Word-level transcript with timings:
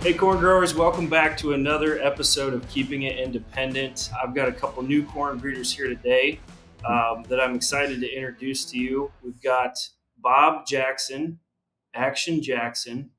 Hey, 0.00 0.14
corn 0.14 0.38
growers, 0.38 0.76
welcome 0.76 1.08
back 1.08 1.36
to 1.38 1.54
another 1.54 1.98
episode 1.98 2.54
of 2.54 2.66
Keeping 2.68 3.02
It 3.02 3.18
Independent. 3.18 4.10
I've 4.22 4.32
got 4.32 4.48
a 4.48 4.52
couple 4.52 4.84
new 4.84 5.02
corn 5.02 5.38
breeders 5.38 5.74
here 5.74 5.88
today 5.88 6.38
um, 6.88 7.24
that 7.28 7.40
I'm 7.40 7.56
excited 7.56 8.00
to 8.00 8.08
introduce 8.08 8.64
to 8.66 8.78
you. 8.78 9.10
We've 9.24 9.42
got 9.42 9.76
Bob 10.16 10.66
Jackson, 10.66 11.40
Action 11.94 12.40
Jackson. 12.40 13.10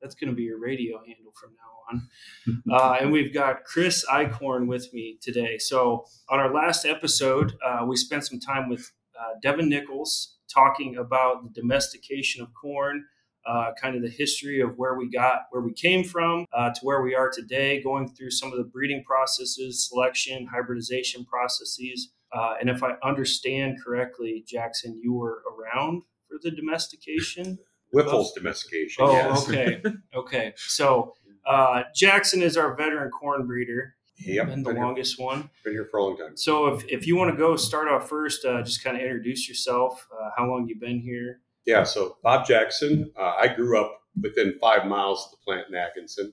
That's 0.00 0.14
going 0.14 0.30
to 0.30 0.36
be 0.36 0.44
your 0.44 0.60
radio 0.60 0.98
handle 0.98 1.32
from 1.34 1.50
now 1.50 1.64
on. 1.90 2.08
Uh, 2.70 2.96
and 3.00 3.10
we've 3.10 3.34
got 3.34 3.64
Chris 3.64 4.06
Eichhorn 4.10 4.66
with 4.66 4.92
me 4.94 5.18
today. 5.20 5.58
So, 5.58 6.04
on 6.30 6.38
our 6.38 6.52
last 6.52 6.86
episode, 6.86 7.54
uh, 7.64 7.84
we 7.86 7.96
spent 7.96 8.26
some 8.26 8.40
time 8.40 8.68
with 8.68 8.90
uh, 9.18 9.34
Devin 9.42 9.68
Nichols 9.68 10.36
talking 10.52 10.96
about 10.96 11.42
the 11.42 11.60
domestication 11.60 12.42
of 12.42 12.48
corn 12.54 13.04
uh, 13.48 13.72
kind 13.80 13.96
of 13.96 14.02
the 14.02 14.10
history 14.10 14.60
of 14.60 14.76
where 14.76 14.94
we 14.96 15.08
got, 15.10 15.46
where 15.50 15.62
we 15.62 15.72
came 15.72 16.04
from 16.04 16.44
uh, 16.52 16.70
to 16.70 16.80
where 16.82 17.02
we 17.02 17.14
are 17.14 17.30
today, 17.30 17.82
going 17.82 18.08
through 18.08 18.30
some 18.30 18.52
of 18.52 18.58
the 18.58 18.64
breeding 18.64 19.02
processes, 19.04 19.88
selection, 19.88 20.46
hybridization 20.46 21.24
processes. 21.24 22.12
Uh, 22.32 22.54
and 22.60 22.68
if 22.68 22.82
I 22.82 22.92
understand 23.02 23.78
correctly, 23.82 24.44
Jackson, 24.46 25.00
you 25.02 25.14
were 25.14 25.42
around 25.50 26.02
for 26.28 26.36
the 26.42 26.50
domestication. 26.50 27.58
Wyffels' 27.94 28.34
domestication. 28.36 29.04
Oh, 29.04 29.12
yes. 29.12 29.48
okay, 29.48 29.82
okay. 30.14 30.52
So 30.56 31.14
uh, 31.46 31.84
Jackson 31.94 32.42
is 32.42 32.56
our 32.58 32.76
veteran 32.76 33.10
corn 33.10 33.46
breeder. 33.46 33.94
Yep. 34.18 34.48
Been 34.48 34.62
the 34.62 34.70
Been 34.70 34.76
here, 34.76 34.84
longest 34.84 35.20
one. 35.20 35.48
been 35.64 35.72
here 35.72 35.86
for 35.90 35.98
a 36.00 36.04
long 36.04 36.16
time. 36.16 36.36
So 36.36 36.66
if, 36.66 36.84
if 36.88 37.06
you 37.06 37.16
want 37.16 37.30
to 37.30 37.36
go 37.36 37.54
start 37.56 37.88
off 37.88 38.08
first, 38.08 38.44
uh, 38.44 38.62
just 38.62 38.82
kind 38.82 38.96
of 38.96 39.02
introduce 39.02 39.48
yourself, 39.48 40.06
uh, 40.12 40.30
how 40.36 40.46
long 40.50 40.66
you've 40.68 40.80
been 40.80 41.00
here. 41.00 41.40
Yeah. 41.66 41.82
So 41.84 42.16
Bob 42.22 42.46
Jackson. 42.46 43.10
Uh, 43.18 43.34
I 43.40 43.48
grew 43.48 43.78
up 43.78 44.00
within 44.20 44.58
five 44.60 44.86
miles 44.86 45.24
of 45.26 45.32
the 45.32 45.44
plant 45.44 45.68
in 45.68 45.74
Atkinson, 45.74 46.32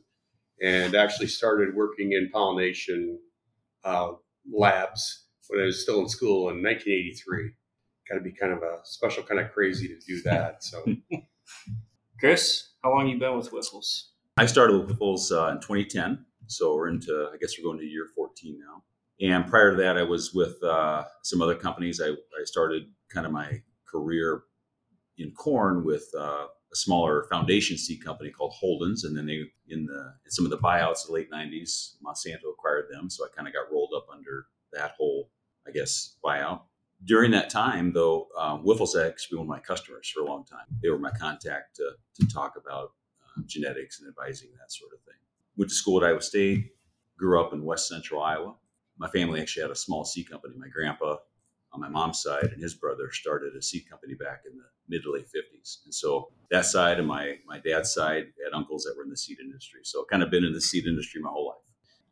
and 0.61 0.95
actually 0.95 1.27
started 1.27 1.75
working 1.75 2.13
in 2.13 2.29
pollination 2.31 3.19
uh, 3.83 4.13
labs 4.51 5.25
when 5.47 5.61
I 5.61 5.65
was 5.65 5.81
still 5.81 5.99
in 6.01 6.09
school 6.09 6.49
in 6.49 6.63
1983. 6.63 7.51
Got 8.09 8.15
to 8.15 8.21
be 8.21 8.31
kind 8.31 8.53
of 8.53 8.59
a 8.59 8.79
special 8.83 9.23
kind 9.23 9.39
of 9.39 9.51
crazy 9.51 9.87
to 9.87 9.99
do 10.07 10.21
that. 10.23 10.63
So 10.63 10.85
Chris, 12.19 12.73
how 12.83 12.91
long 12.91 13.07
you 13.07 13.19
been 13.19 13.35
with 13.37 13.51
Wyffels? 13.51 14.09
I 14.37 14.45
started 14.45 14.77
with 14.77 14.97
Wyffels 14.97 15.31
uh, 15.31 15.51
in 15.51 15.57
2010, 15.57 16.25
so 16.47 16.75
we're 16.75 16.89
into 16.89 17.29
I 17.33 17.37
guess 17.37 17.57
we're 17.57 17.65
going 17.65 17.79
to 17.79 17.85
year 17.85 18.07
14 18.15 18.59
now. 18.59 18.83
And 19.21 19.47
prior 19.47 19.71
to 19.71 19.77
that, 19.77 19.97
I 19.97 20.03
was 20.03 20.33
with 20.33 20.61
uh, 20.61 21.05
some 21.23 21.41
other 21.41 21.55
companies. 21.55 22.01
I, 22.01 22.09
I 22.09 22.43
started 22.43 22.83
kind 23.09 23.25
of 23.25 23.31
my 23.31 23.61
career 23.89 24.43
in 25.17 25.31
corn 25.31 25.83
with 25.85 26.09
uh, 26.17 26.47
a 26.71 26.75
smaller 26.75 27.25
foundation 27.29 27.77
seed 27.77 28.03
company 28.03 28.29
called 28.29 28.53
Holden's, 28.53 29.03
and 29.03 29.17
then 29.17 29.25
they 29.25 29.43
in 29.67 29.85
the 29.85 30.13
in 30.25 30.31
some 30.31 30.45
of 30.45 30.51
the 30.51 30.57
buyouts 30.57 31.03
of 31.03 31.07
the 31.07 31.13
late 31.13 31.31
90s, 31.31 31.95
Monsanto 32.05 32.51
acquired 32.51 32.87
them, 32.91 33.09
so 33.09 33.25
I 33.25 33.29
kind 33.35 33.47
of 33.47 33.53
got 33.53 33.71
rolled 33.71 33.93
up 33.95 34.07
under 34.13 34.47
that 34.73 34.93
whole 34.97 35.29
I 35.67 35.71
guess 35.71 36.17
buyout. 36.23 36.61
During 37.03 37.31
that 37.31 37.49
time, 37.49 37.91
though, 37.93 38.27
um, 38.39 38.65
actually 38.65 39.15
been 39.29 39.39
one 39.39 39.45
of 39.45 39.47
my 39.47 39.59
customers 39.59 40.09
for 40.09 40.21
a 40.21 40.25
long 40.25 40.45
time. 40.45 40.65
They 40.81 40.89
were 40.89 40.99
my 40.99 41.11
contact 41.11 41.75
to, 41.75 41.91
to 42.19 42.27
talk 42.33 42.53
about 42.55 42.91
uh, 43.21 43.41
genetics 43.45 43.99
and 43.99 44.07
advising 44.07 44.49
that 44.59 44.71
sort 44.71 44.91
of 44.93 45.01
thing. 45.01 45.19
Went 45.57 45.69
to 45.69 45.75
school 45.75 46.03
at 46.03 46.07
Iowa 46.07 46.21
State, 46.21 46.71
grew 47.17 47.43
up 47.43 47.53
in 47.53 47.63
west 47.63 47.87
central 47.87 48.21
Iowa. 48.21 48.55
My 48.97 49.09
family 49.09 49.41
actually 49.41 49.63
had 49.63 49.71
a 49.71 49.75
small 49.75 50.05
seed 50.05 50.29
company. 50.29 50.55
My 50.57 50.69
grandpa 50.69 51.17
on 51.75 51.81
my 51.81 51.89
mom's 51.89 52.21
side 52.21 52.45
and 52.51 52.61
his 52.61 52.73
brother 52.73 53.11
started 53.11 53.55
a 53.55 53.61
seed 53.61 53.89
company 53.89 54.15
back 54.15 54.43
in 54.49 54.57
the 54.57 54.63
mid 54.87 55.03
to 55.03 55.11
late 55.11 55.25
50s. 55.27 55.83
And 55.85 55.93
so 55.93 56.29
that 56.49 56.65
side 56.65 56.97
and 56.97 57.07
my, 57.07 57.35
my 57.45 57.59
dad's 57.59 57.93
side 57.93 58.27
had 58.43 58.53
uncles 58.53 58.83
that 58.83 58.95
were 58.97 59.03
in 59.03 59.09
the 59.09 59.17
seed 59.17 59.39
industry. 59.39 59.81
So 59.83 60.05
kind 60.09 60.23
of 60.23 60.31
been 60.31 60.45
in 60.45 60.53
the 60.53 60.61
seed 60.61 60.85
industry 60.85 61.21
my 61.21 61.29
whole 61.29 61.47
life. 61.47 61.65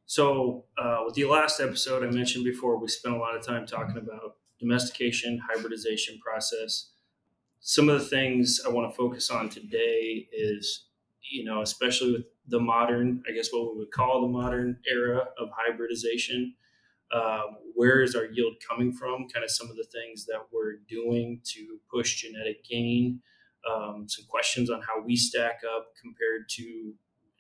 So, 0.06 0.66
uh, 0.78 1.04
with 1.06 1.16
the 1.16 1.26
last 1.26 1.62
episode 1.62 2.04
I 2.04 2.12
mentioned 2.12 2.44
before, 2.44 2.78
we 2.78 2.88
spent 2.90 3.16
a 3.16 3.18
lot 3.18 3.36
of 3.36 3.46
time 3.46 3.66
talking 3.66 3.98
about 3.98 4.36
domestication, 4.60 5.40
hybridization 5.50 6.20
process. 6.20 6.92
Some 7.62 7.88
of 7.88 8.00
the 8.00 8.06
things 8.06 8.60
I 8.66 8.70
want 8.70 8.92
to 8.92 8.96
focus 8.96 9.30
on 9.30 9.50
today 9.50 10.28
is, 10.34 10.88
you 11.32 11.46
know, 11.46 11.62
especially 11.62 12.12
with 12.12 12.26
the 12.48 12.60
modern, 12.60 13.24
I 13.30 13.32
guess 13.32 13.50
what 13.52 13.72
we 13.72 13.80
would 13.80 13.92
call 13.92 14.22
the 14.22 14.28
modern 14.28 14.78
era 14.92 15.28
of 15.40 15.50
hybridization. 15.56 16.56
Um, 17.14 17.58
where 17.76 18.02
is 18.02 18.16
our 18.16 18.26
yield 18.26 18.56
coming 18.68 18.92
from? 18.92 19.28
Kind 19.30 19.44
of 19.44 19.52
some 19.52 19.70
of 19.70 19.76
the 19.76 19.86
things 19.86 20.26
that 20.26 20.42
we're 20.52 20.78
doing 20.88 21.42
to 21.54 21.80
push 21.92 22.22
genetic 22.22 22.64
gain. 22.66 23.22
Um, 23.70 24.06
some 24.10 24.26
questions 24.28 24.70
on 24.70 24.82
how 24.82 25.02
we 25.02 25.16
stack 25.16 25.62
up 25.76 25.88
compared 26.02 26.50
to 26.50 26.94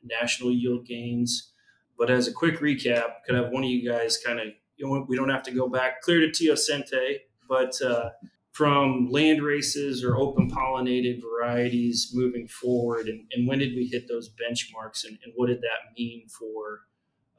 national 0.03 0.51
yield 0.51 0.85
gains. 0.85 1.51
But 1.97 2.09
as 2.09 2.28
a 2.28 2.34
quick 2.34 2.59
recap, 2.59 3.23
could 3.25 3.35
I 3.35 3.44
have 3.44 3.51
one 3.51 3.63
of 3.63 3.69
you 3.69 3.89
guys 3.89 4.17
kind 4.25 4.39
of, 4.39 4.47
you 4.78 4.88
know, 4.88 5.06
we 5.07 5.16
don't 5.16 5.29
have 5.29 5.44
to 5.44 5.51
go 5.51 5.67
back 5.67 6.01
clear 6.01 6.19
to 6.19 6.28
Teosinte, 6.28 7.17
but 7.47 7.79
uh, 7.81 8.09
from 8.51 9.09
land 9.09 9.41
races 9.41 10.03
or 10.03 10.16
open 10.16 10.50
pollinated 10.50 11.22
varieties 11.22 12.11
moving 12.13 12.47
forward, 12.47 13.07
and, 13.07 13.25
and 13.31 13.47
when 13.47 13.59
did 13.59 13.75
we 13.75 13.88
hit 13.88 14.07
those 14.07 14.29
benchmarks, 14.29 15.05
and, 15.05 15.17
and 15.23 15.34
what 15.35 15.47
did 15.47 15.59
that 15.61 15.94
mean 15.97 16.28
for 16.28 16.81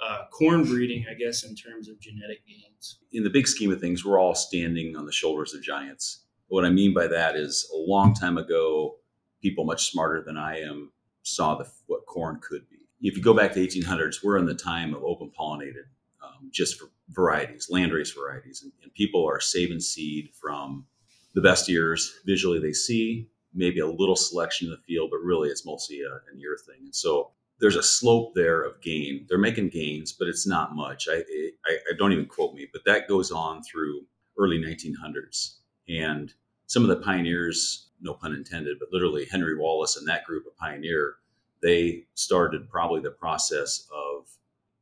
uh, 0.04 0.26
corn 0.30 0.64
breeding, 0.64 1.06
I 1.10 1.14
guess, 1.14 1.44
in 1.44 1.54
terms 1.54 1.88
of 1.88 1.98
genetic 2.00 2.46
gains? 2.46 2.98
in 3.14 3.22
the 3.22 3.30
big 3.30 3.46
scheme 3.46 3.72
of 3.72 3.80
things, 3.80 4.04
we're 4.04 4.18
all 4.18 4.34
standing 4.34 4.96
on 4.96 5.06
the 5.06 5.12
shoulders 5.12 5.54
of 5.54 5.62
giants. 5.62 6.24
What 6.48 6.64
I 6.64 6.70
mean 6.70 6.92
by 6.92 7.06
that 7.06 7.36
is 7.36 7.70
a 7.72 7.78
long 7.78 8.12
time 8.12 8.36
ago, 8.36 8.96
people 9.40 9.64
much 9.64 9.90
smarter 9.90 10.22
than 10.22 10.36
I 10.36 10.60
am 10.60 10.90
saw 11.22 11.54
the, 11.54 11.66
what 11.86 12.04
corn 12.06 12.40
could 12.42 12.68
be. 12.68 12.76
If 13.00 13.16
you 13.16 13.22
go 13.22 13.32
back 13.32 13.52
to 13.52 13.60
the 13.60 13.66
1800s, 13.66 14.16
we're 14.22 14.38
in 14.38 14.46
the 14.46 14.54
time 14.54 14.94
of 14.94 15.04
open 15.04 15.30
pollinated, 15.38 15.84
um, 16.22 16.50
just 16.50 16.78
for 16.78 16.88
varieties, 17.10 17.68
landrace 17.72 18.14
varieties, 18.14 18.62
and, 18.62 18.72
and 18.82 18.92
people 18.94 19.26
are 19.26 19.40
saving 19.40 19.80
seed 19.80 20.30
from 20.40 20.86
the 21.34 21.40
best 21.40 21.68
years. 21.68 22.20
Visually, 22.26 22.58
they 22.58 22.72
see 22.72 23.28
maybe 23.54 23.78
a 23.78 23.86
little 23.86 24.16
selection 24.16 24.66
in 24.66 24.72
the 24.72 24.78
field, 24.78 25.10
but 25.10 25.18
really 25.18 25.48
it's 25.48 25.64
mostly 25.64 26.00
a, 26.00 26.12
an 26.32 26.40
ear 26.40 26.58
thing. 26.66 26.84
And 26.84 26.94
so 26.94 27.30
there's 27.60 27.76
a 27.76 27.82
slope 27.82 28.34
there 28.34 28.62
of 28.62 28.80
gain. 28.80 29.26
They're 29.28 29.38
making 29.38 29.68
gains, 29.68 30.12
but 30.12 30.28
it's 30.28 30.46
not 30.46 30.74
much. 30.74 31.08
I, 31.10 31.22
I, 31.66 31.72
I 31.72 31.96
don't 31.98 32.12
even 32.12 32.26
quote 32.26 32.54
me, 32.54 32.68
but 32.72 32.84
that 32.84 33.08
goes 33.08 33.30
on 33.30 33.62
through 33.62 34.02
early 34.38 34.58
1900s. 34.58 35.56
And 35.88 36.32
some 36.66 36.82
of 36.82 36.88
the 36.88 36.96
pioneers, 36.96 37.88
no 38.00 38.14
pun 38.14 38.34
intended, 38.34 38.78
but 38.78 38.88
literally 38.92 39.26
Henry 39.26 39.56
Wallace 39.56 39.96
and 39.96 40.08
that 40.08 40.24
group 40.24 40.46
of 40.46 40.56
pioneer, 40.56 41.16
they 41.62 42.04
started 42.14 42.68
probably 42.68 43.00
the 43.00 43.10
process 43.10 43.86
of, 43.94 44.28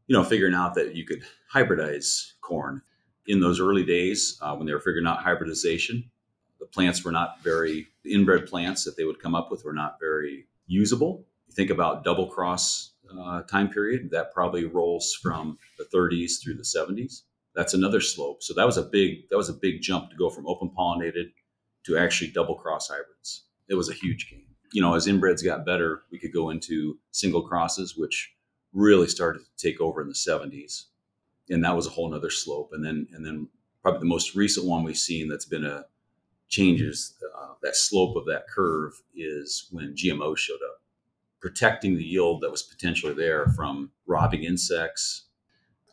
you 0.06 0.16
know, 0.16 0.24
figuring 0.24 0.54
out 0.54 0.74
that 0.74 0.96
you 0.96 1.04
could 1.04 1.22
hybridize 1.52 2.32
corn. 2.40 2.82
In 3.28 3.40
those 3.40 3.60
early 3.60 3.84
days, 3.84 4.38
uh, 4.40 4.56
when 4.56 4.66
they 4.66 4.72
were 4.72 4.80
figuring 4.80 5.06
out 5.06 5.22
hybridization, 5.22 6.10
the 6.58 6.66
plants 6.66 7.04
were 7.04 7.12
not 7.12 7.40
very, 7.44 7.86
the 8.02 8.14
inbred 8.14 8.46
plants 8.46 8.84
that 8.84 8.96
they 8.96 9.04
would 9.04 9.22
come 9.22 9.34
up 9.34 9.50
with 9.50 9.64
were 9.64 9.72
not 9.72 9.98
very 10.00 10.46
usable 10.66 11.24
you 11.52 11.56
think 11.56 11.70
about 11.70 12.04
double 12.04 12.26
cross 12.26 12.92
uh, 13.18 13.42
time 13.42 13.68
period, 13.68 14.10
that 14.10 14.32
probably 14.32 14.64
rolls 14.64 15.14
from 15.20 15.58
the 15.78 15.84
30s 15.94 16.42
through 16.42 16.54
the 16.54 16.62
70s. 16.62 17.22
That's 17.54 17.74
another 17.74 18.00
slope. 18.00 18.42
So 18.42 18.54
that 18.54 18.64
was 18.64 18.78
a 18.78 18.82
big 18.82 19.28
that 19.30 19.36
was 19.36 19.50
a 19.50 19.54
big 19.54 19.82
jump 19.82 20.10
to 20.10 20.16
go 20.16 20.30
from 20.30 20.46
open 20.46 20.70
pollinated 20.70 21.32
to 21.84 21.98
actually 21.98 22.30
double 22.30 22.54
cross 22.54 22.88
hybrids. 22.88 23.44
It 23.68 23.74
was 23.74 23.90
a 23.90 23.94
huge 23.94 24.30
gain. 24.30 24.46
You 24.72 24.80
know, 24.80 24.94
as 24.94 25.06
inbreds 25.06 25.44
got 25.44 25.66
better, 25.66 26.02
we 26.10 26.18
could 26.18 26.32
go 26.32 26.48
into 26.48 26.98
single 27.10 27.42
crosses, 27.42 27.94
which 27.96 28.32
really 28.72 29.06
started 29.06 29.40
to 29.40 29.68
take 29.68 29.82
over 29.82 30.00
in 30.00 30.08
the 30.08 30.14
70s, 30.14 30.84
and 31.50 31.62
that 31.62 31.76
was 31.76 31.86
a 31.86 31.90
whole 31.90 32.08
nother 32.08 32.30
slope. 32.30 32.70
And 32.72 32.82
then 32.82 33.06
and 33.12 33.26
then 33.26 33.48
probably 33.82 34.00
the 34.00 34.06
most 34.06 34.34
recent 34.34 34.66
one 34.66 34.82
we've 34.84 34.96
seen 34.96 35.28
that's 35.28 35.44
been 35.44 35.64
a 35.64 35.84
changes 36.48 37.14
uh, 37.38 37.54
that 37.62 37.76
slope 37.76 38.16
of 38.16 38.26
that 38.26 38.46
curve 38.46 38.92
is 39.16 39.68
when 39.70 39.94
gmo 39.94 40.36
showed 40.36 40.60
up 40.68 40.71
protecting 41.42 41.96
the 41.96 42.04
yield 42.04 42.40
that 42.40 42.52
was 42.52 42.62
potentially 42.62 43.12
there 43.12 43.46
from 43.48 43.90
robbing 44.06 44.44
insects. 44.44 45.24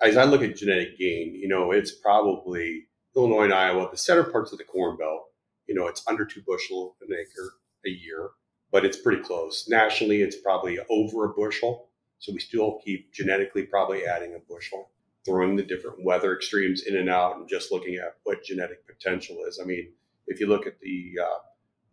as 0.01 0.15
I 0.15 0.23
look 0.23 0.43
at 0.43 0.55
genetic 0.55 0.97
gain, 0.97 1.35
you 1.35 1.47
know, 1.49 1.71
it's 1.71 1.91
probably 1.91 2.85
Illinois 3.15 3.45
and 3.45 3.53
Iowa, 3.53 3.89
the 3.91 3.97
center 3.97 4.23
parts 4.23 4.53
of 4.53 4.59
the 4.59 4.63
Corn 4.63 4.95
Belt. 4.95 5.25
You 5.67 5.75
know, 5.75 5.87
it's 5.87 6.03
under 6.07 6.23
two 6.23 6.41
bushel 6.47 6.95
an 7.01 7.09
acre 7.13 7.55
a 7.85 7.89
year, 7.89 8.29
but 8.71 8.85
it's 8.85 8.97
pretty 8.97 9.21
close. 9.21 9.67
Nationally, 9.67 10.21
it's 10.21 10.37
probably 10.37 10.79
over 10.89 11.25
a 11.25 11.33
bushel. 11.33 11.89
So 12.19 12.31
we 12.31 12.39
still 12.39 12.79
keep 12.85 13.13
genetically 13.13 13.63
probably 13.63 14.05
adding 14.05 14.35
a 14.35 14.53
bushel, 14.53 14.91
throwing 15.25 15.55
the 15.55 15.63
different 15.63 16.03
weather 16.03 16.35
extremes 16.35 16.83
in 16.83 16.95
and 16.95 17.09
out, 17.09 17.37
and 17.37 17.49
just 17.49 17.71
looking 17.71 17.95
at 17.95 18.17
what 18.23 18.43
genetic 18.43 18.85
potential 18.87 19.37
is. 19.47 19.59
I 19.61 19.65
mean, 19.65 19.91
if 20.27 20.39
you 20.39 20.47
look 20.47 20.67
at 20.67 20.79
the 20.79 21.13
uh, 21.21 21.39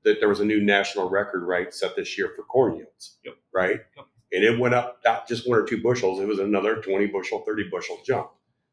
that 0.06 0.20
there 0.20 0.28
was 0.28 0.40
a 0.40 0.44
new 0.44 0.62
national 0.62 1.10
record 1.10 1.42
right 1.44 1.74
set 1.74 1.94
this 1.96 2.16
year 2.16 2.32
for 2.34 2.44
corn 2.44 2.76
yields, 2.76 3.18
Yep. 3.24 3.34
right? 3.52 3.80
Yep. 3.96 4.06
And 4.32 4.44
it 4.44 4.58
went 4.58 4.74
up 4.74 5.00
not 5.04 5.28
just 5.28 5.48
one 5.48 5.58
or 5.58 5.64
two 5.66 5.82
bushels; 5.82 6.20
it 6.20 6.26
was 6.26 6.38
another 6.38 6.80
twenty 6.80 7.06
bushel, 7.06 7.40
thirty 7.44 7.68
bushel 7.70 7.98
jump. 8.06 8.30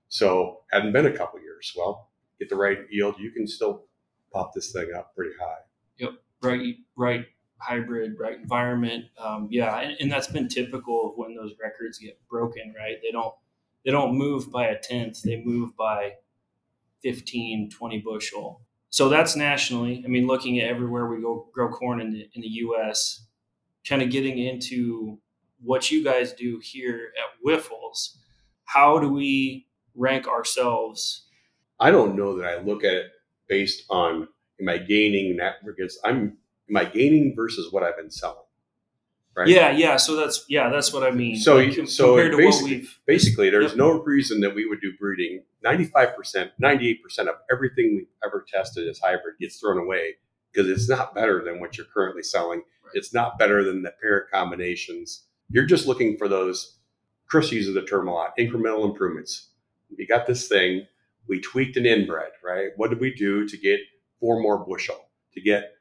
So 0.10 0.62
hadn't 0.72 0.94
been 0.94 1.06
a 1.08 1.12
couple 1.12 1.42
years. 1.42 1.74
Well, 1.76 2.10
get 2.40 2.50
the 2.50 2.56
right 2.56 2.80
yield, 2.90 3.16
you 3.20 3.32
can 3.32 3.48
still 3.48 3.86
pop 4.32 4.54
this 4.54 4.72
thing 4.72 4.92
up 4.96 5.16
pretty 5.16 5.36
high. 5.40 5.62
Yep, 5.98 6.12
right 6.42 6.76
right 6.96 7.26
hybrid, 7.58 8.16
right 8.20 8.38
environment. 8.40 9.06
Um, 9.18 9.48
yeah, 9.52 9.80
and, 9.80 9.96
and 10.00 10.12
that's 10.12 10.28
been 10.28 10.50
typical 10.50 11.12
of 11.12 11.18
when 11.18 11.34
those 11.36 11.54
records 11.62 11.98
get 12.00 12.20
broken, 12.30 12.74
right? 12.78 12.98
They 13.02 13.12
don't 13.12 13.34
they 13.86 13.92
don't 13.92 14.16
move 14.18 14.52
by 14.52 14.68
a 14.68 14.80
tenth; 14.80 15.22
they 15.24 15.42
move 15.44 15.76
by 15.78 16.14
15, 17.04 17.70
20 17.70 18.00
bushel. 18.00 18.62
So 18.94 19.10
that's 19.10 19.36
nationally. 19.36 20.04
I 20.06 20.07
mean, 20.07 20.28
looking 20.28 20.60
at 20.60 20.69
everywhere 20.69 21.07
we 21.07 21.19
go 21.19 21.48
grow 21.51 21.68
corn 21.68 22.00
in 22.00 22.12
the 22.13 22.30
in 22.36 22.44
the 22.44 22.48
U.S., 22.48 23.25
kind 23.90 24.04
of 24.04 24.12
getting 24.12 24.38
into 24.38 25.18
what 25.63 25.90
you 25.90 26.04
guys 26.04 26.31
do 26.31 26.62
here 26.62 27.10
at 27.18 27.44
Wyffels. 27.44 28.18
How 28.66 29.00
do 29.00 29.10
we 29.10 29.66
rank 29.95 30.28
ourselves? 30.28 31.25
I 31.80 31.90
don't 31.90 32.16
know 32.16 32.38
that 32.38 32.48
I 32.48 32.62
look 32.62 32.84
at 32.84 32.94
it 32.94 33.07
based 33.50 33.84
on 33.90 34.28
am 34.62 34.69
I 34.69 34.78
gaining 34.78 35.38
that 35.38 35.66
because 35.66 35.98
I'm 36.06 36.38
am 36.69 36.78
I 36.78 36.86
gaining 36.86 37.34
versus 37.36 37.72
what 37.72 37.81
I've 37.81 37.98
been 37.98 38.12
selling? 38.12 38.43
Right. 39.36 39.48
Yeah, 39.48 39.72
yeah. 39.72 39.98
So 39.98 40.16
that's 40.16 40.46
yeah, 40.48 40.70
that's 40.70 40.94
what 40.94 41.04
I 41.04 41.10
mean. 41.10 41.38
So 41.38 41.58
like, 41.58 41.74
so 41.88 42.14
compared 42.14 42.38
to 42.38 42.46
what 42.46 42.64
we've 42.64 43.00
basically 43.08 43.50
there's 43.50 43.72
yep. 43.72 43.78
no 43.78 43.92
reason 44.04 44.42
that 44.42 44.54
we 44.54 44.68
would 44.68 44.80
do 44.80 44.94
breeding. 45.00 45.44
Ninety 45.64 45.86
five 45.86 46.16
percent, 46.16 46.52
ninety 46.60 46.90
eight 46.90 47.02
percent 47.02 47.30
of 47.30 47.36
everything 47.52 47.96
we've 47.96 48.08
ever 48.24 48.46
tested 48.48 48.88
as 48.88 49.00
hybrid 49.00 49.36
gets 49.40 49.60
thrown 49.60 49.80
away 49.80 50.16
because 50.52 50.70
it's 50.70 50.88
not 50.88 51.16
better 51.16 51.44
than 51.44 51.60
what 51.60 51.78
you're 51.78 51.88
currently 51.92 52.22
selling. 52.22 52.60
Right. 52.60 52.92
It's 52.94 53.12
not 53.12 53.40
better 53.40 53.64
than 53.64 53.82
the 53.82 53.92
parent 54.00 54.30
combinations. 54.32 55.24
You're 55.50 55.66
just 55.66 55.88
looking 55.88 56.16
for 56.18 56.28
those. 56.28 56.78
Chris 57.28 57.52
uses 57.52 57.74
the 57.74 57.82
term 57.82 58.08
a 58.08 58.14
lot: 58.14 58.38
incremental 58.38 58.86
improvements. 58.86 59.50
We 59.98 60.06
got 60.06 60.28
this 60.28 60.48
thing. 60.48 60.86
We 61.28 61.42
tweaked 61.42 61.78
an 61.78 61.88
inbred, 61.88 62.32
right? 62.44 62.70
What 62.76 62.92
did 62.92 63.00
we 63.00 63.14
do 63.16 63.48
to 63.48 63.58
get 63.58 63.80
four 64.20 64.40
more 64.42 64.64
bushel? 64.64 65.08
To 65.34 65.42
get 65.42 65.72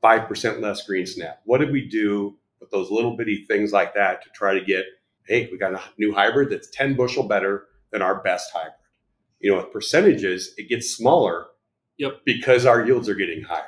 five 0.00 0.26
percent 0.26 0.62
less 0.62 0.86
green 0.86 1.06
snap? 1.06 1.40
What 1.44 1.58
did 1.58 1.70
we 1.70 1.86
do? 1.86 2.38
With 2.64 2.70
those 2.70 2.90
little 2.90 3.14
bitty 3.16 3.44
things 3.44 3.72
like 3.72 3.94
that 3.94 4.22
to 4.22 4.30
try 4.30 4.54
to 4.54 4.64
get, 4.64 4.84
hey, 5.26 5.48
we 5.52 5.58
got 5.58 5.74
a 5.74 5.80
new 5.98 6.14
hybrid 6.14 6.50
that's 6.50 6.68
10 6.70 6.96
bushel 6.96 7.28
better 7.28 7.66
than 7.92 8.00
our 8.00 8.22
best 8.22 8.50
hybrid. 8.54 8.72
You 9.40 9.50
know, 9.50 9.56
with 9.58 9.70
percentages, 9.70 10.54
it 10.56 10.70
gets 10.70 10.88
smaller 10.90 11.48
yep. 11.98 12.22
because 12.24 12.64
our 12.64 12.84
yields 12.84 13.08
are 13.08 13.14
getting 13.14 13.42
higher. 13.42 13.62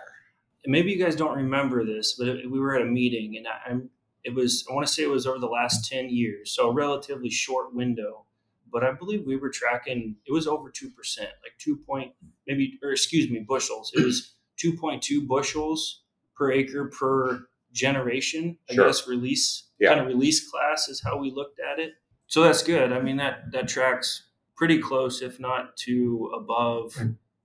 And 0.65 0.73
maybe 0.73 0.91
you 0.91 0.99
guys 0.99 1.15
don't 1.15 1.37
remember 1.37 1.85
this, 1.85 2.15
but 2.19 2.29
it, 2.29 2.51
we 2.51 2.59
were 2.59 2.75
at 2.75 2.83
a 2.83 2.87
meeting 2.87 3.37
and 3.37 3.47
I, 3.47 3.71
am 3.71 3.91
it 4.25 4.35
was, 4.35 4.67
I 4.69 4.75
want 4.75 4.87
to 4.87 4.93
say 4.93 5.03
it 5.03 5.11
was 5.11 5.27
over 5.27 5.39
the 5.39 5.47
last 5.47 5.91
10 5.91 6.09
years. 6.09 6.53
So 6.53 6.71
a 6.71 6.73
relatively 6.73 7.31
short 7.31 7.75
window, 7.75 8.25
but 8.73 8.83
I 8.83 8.93
believe 8.93 9.27
we 9.27 9.37
were 9.37 9.51
tracking, 9.51 10.17
it 10.27 10.33
was 10.33 10.47
over 10.47 10.71
2%, 10.71 10.89
like 11.19 11.31
two 11.59 11.77
point, 11.77 12.13
maybe, 12.47 12.79
or 12.83 12.93
excuse 12.93 13.31
me, 13.31 13.41
bushels. 13.41 13.93
It 13.95 14.03
was 14.03 14.35
2.2 14.59 15.27
bushels 15.29 16.03
per 16.35 16.51
acre 16.51 16.87
per 16.87 17.47
generation, 17.77 18.59
I 18.69 18.75
sure. 18.75 18.87
guess 18.87 19.07
release 19.07 19.69
yeah. 19.79 19.91
kind 19.91 20.01
of 20.01 20.07
release 20.07 20.51
class 20.51 20.89
is 20.89 21.03
how 21.05 21.19
we 21.19 21.31
looked 21.31 21.61
at 21.61 21.79
it. 21.79 21.93
So 22.27 22.43
that's 22.43 22.63
good. 22.63 22.93
I 22.93 23.01
mean 23.01 23.19
that 23.19 23.53
that 23.53 23.69
tracks 23.69 24.25
pretty 24.57 24.79
close, 24.81 25.23
if 25.23 25.39
not 25.39 25.77
to 25.79 26.33
above, 26.35 26.97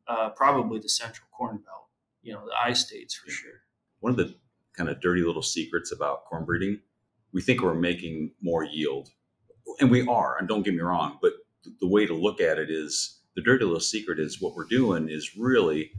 uh, 0.08 0.30
probably 0.30 0.80
the 0.80 0.90
Central 0.90 1.28
Corn 1.32 1.58
Belt. 1.58 1.88
You 2.24 2.34
know, 2.34 2.46
the 2.46 2.54
I 2.64 2.74
states 2.74 3.14
for 3.16 3.30
sure. 3.30 3.64
One 4.00 4.12
of 4.12 4.18
the 4.18 4.34
kind 4.76 4.90
of 4.90 5.02
dirty 5.02 5.22
little 5.22 5.42
secrets 5.42 5.92
about 5.92 6.26
corn 6.26 6.46
breeding, 6.46 6.80
we 7.34 7.42
think 7.42 7.62
we're 7.62 7.74
making 7.74 8.32
more 8.42 8.64
yield, 8.64 9.10
and 9.80 9.92
we 9.92 10.08
are. 10.08 10.38
And 10.38 10.48
don't 10.48 10.64
get 10.64 10.74
me 10.74 10.82
wrong, 10.82 11.20
but 11.22 11.34
the 11.80 11.88
way 11.88 12.06
to 12.06 12.14
look 12.14 12.40
at 12.42 12.58
it 12.58 12.70
is 12.72 13.20
the 13.36 13.42
dirty 13.42 13.66
little 13.66 13.80
secret 13.80 14.20
is 14.20 14.42
what 14.42 14.56
we're 14.56 14.66
doing 14.66 15.10
is 15.10 15.38
really 15.38 15.92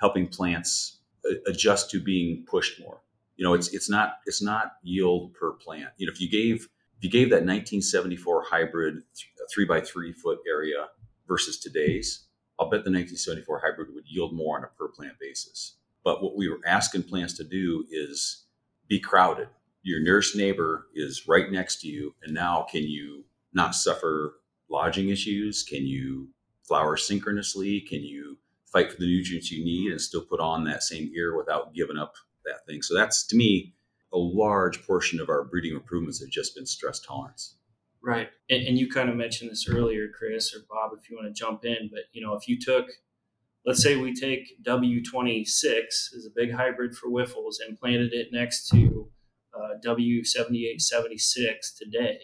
helping 0.00 0.26
plants 0.26 0.98
adjust 1.46 1.90
to 1.90 2.00
being 2.00 2.44
pushed 2.48 2.80
more 2.80 3.00
you 3.38 3.44
know, 3.44 3.54
it's 3.54 3.72
it's 3.72 3.88
not 3.88 4.16
it's 4.26 4.42
not 4.42 4.72
yield 4.82 5.32
per 5.32 5.52
plant. 5.52 5.90
You 5.96 6.06
know, 6.06 6.12
if 6.12 6.20
you 6.20 6.28
gave 6.28 6.68
if 6.98 7.04
you 7.04 7.10
gave 7.10 7.30
that 7.30 7.46
1974 7.46 8.44
hybrid 8.50 9.02
three 9.50 9.64
by 9.64 9.80
three 9.80 10.12
foot 10.12 10.40
area 10.46 10.88
versus 11.28 11.58
today's, 11.58 12.26
I'll 12.58 12.66
bet 12.66 12.84
the 12.84 12.90
1974 12.90 13.62
hybrid 13.64 13.94
would 13.94 14.04
yield 14.08 14.34
more 14.34 14.58
on 14.58 14.64
a 14.64 14.66
per 14.66 14.88
plant 14.88 15.14
basis. 15.20 15.76
But 16.04 16.20
what 16.22 16.36
we 16.36 16.48
were 16.48 16.60
asking 16.66 17.04
plants 17.04 17.34
to 17.34 17.44
do 17.44 17.84
is 17.90 18.46
be 18.88 18.98
crowded. 18.98 19.48
Your 19.82 20.02
nearest 20.02 20.34
neighbor 20.34 20.88
is 20.94 21.28
right 21.28 21.50
next 21.50 21.80
to 21.82 21.88
you, 21.88 22.14
and 22.22 22.34
now 22.34 22.66
can 22.68 22.82
you 22.82 23.24
not 23.54 23.76
suffer 23.76 24.34
lodging 24.68 25.10
issues? 25.10 25.62
Can 25.62 25.86
you 25.86 26.28
flower 26.64 26.96
synchronously? 26.96 27.82
Can 27.82 28.02
you 28.02 28.38
fight 28.66 28.90
for 28.92 28.98
the 28.98 29.06
nutrients 29.06 29.52
you 29.52 29.64
need 29.64 29.92
and 29.92 30.00
still 30.00 30.22
put 30.22 30.40
on 30.40 30.64
that 30.64 30.82
same 30.82 31.10
ear 31.14 31.36
without 31.36 31.72
giving 31.72 31.96
up 31.96 32.14
that 32.48 32.66
thing. 32.66 32.82
So 32.82 32.94
that's 32.94 33.26
to 33.28 33.36
me 33.36 33.74
a 34.12 34.18
large 34.18 34.86
portion 34.86 35.20
of 35.20 35.28
our 35.28 35.44
breeding 35.44 35.74
improvements 35.74 36.20
have 36.20 36.30
just 36.30 36.54
been 36.54 36.66
stress 36.66 37.00
tolerance. 37.00 37.56
Right. 38.02 38.30
And, 38.48 38.66
and, 38.66 38.78
you 38.78 38.88
kind 38.88 39.10
of 39.10 39.16
mentioned 39.16 39.50
this 39.50 39.68
earlier, 39.68 40.08
Chris 40.16 40.54
or 40.54 40.60
Bob, 40.70 40.92
if 40.96 41.10
you 41.10 41.16
want 41.16 41.34
to 41.34 41.38
jump 41.38 41.64
in. 41.64 41.90
But, 41.92 42.04
you 42.12 42.24
know, 42.24 42.34
if 42.34 42.48
you 42.48 42.58
took, 42.58 42.86
let's 43.66 43.82
say 43.82 43.96
we 43.96 44.14
take 44.14 44.62
W26 44.62 45.82
as 46.16 46.26
a 46.26 46.30
big 46.34 46.52
hybrid 46.52 46.94
for 46.94 47.08
Wyffels 47.08 47.56
and 47.66 47.78
planted 47.78 48.12
it 48.12 48.28
next 48.32 48.68
to 48.68 49.10
uh, 49.52 49.74
W7876 49.84 51.76
today, 51.76 52.18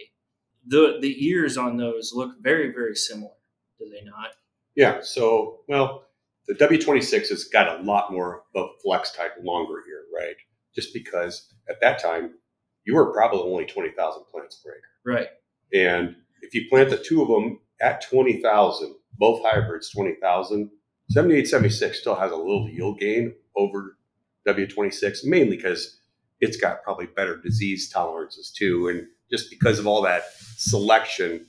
the, 0.66 0.98
the 1.00 1.26
ears 1.26 1.56
on 1.58 1.76
those 1.76 2.12
look 2.14 2.36
very, 2.40 2.72
very 2.72 2.94
similar, 2.94 3.34
do 3.78 3.90
they 3.90 4.04
not? 4.04 4.30
Yeah. 4.76 5.00
So, 5.02 5.60
well, 5.68 6.03
the 6.46 6.54
W26 6.54 7.28
has 7.28 7.44
got 7.44 7.80
a 7.80 7.82
lot 7.82 8.12
more 8.12 8.42
of 8.54 8.64
a 8.64 8.68
flex 8.82 9.12
type 9.12 9.32
longer 9.42 9.82
ear 9.88 10.04
right? 10.14 10.36
Just 10.74 10.92
because 10.92 11.52
at 11.68 11.80
that 11.80 12.00
time 12.00 12.34
you 12.84 12.94
were 12.94 13.12
probably 13.12 13.40
only 13.40 13.64
20,000 13.64 14.24
plants 14.30 14.60
per 14.62 14.70
acre. 14.70 14.80
Right. 15.04 15.28
And 15.72 16.16
if 16.42 16.54
you 16.54 16.68
plant 16.68 16.90
the 16.90 16.98
two 16.98 17.22
of 17.22 17.28
them 17.28 17.60
at 17.80 18.06
20,000, 18.08 18.94
both 19.18 19.42
hybrids 19.42 19.90
20,000, 19.90 20.70
7876 21.10 22.00
still 22.00 22.14
has 22.14 22.32
a 22.32 22.36
little 22.36 22.68
yield 22.68 22.98
gain 22.98 23.34
over 23.56 23.96
W26, 24.46 25.24
mainly 25.24 25.56
because 25.56 25.98
it's 26.40 26.56
got 26.56 26.82
probably 26.82 27.06
better 27.06 27.40
disease 27.40 27.88
tolerances 27.88 28.50
too. 28.50 28.88
And 28.88 29.06
just 29.30 29.50
because 29.50 29.78
of 29.78 29.86
all 29.86 30.02
that 30.02 30.24
selection, 30.56 31.46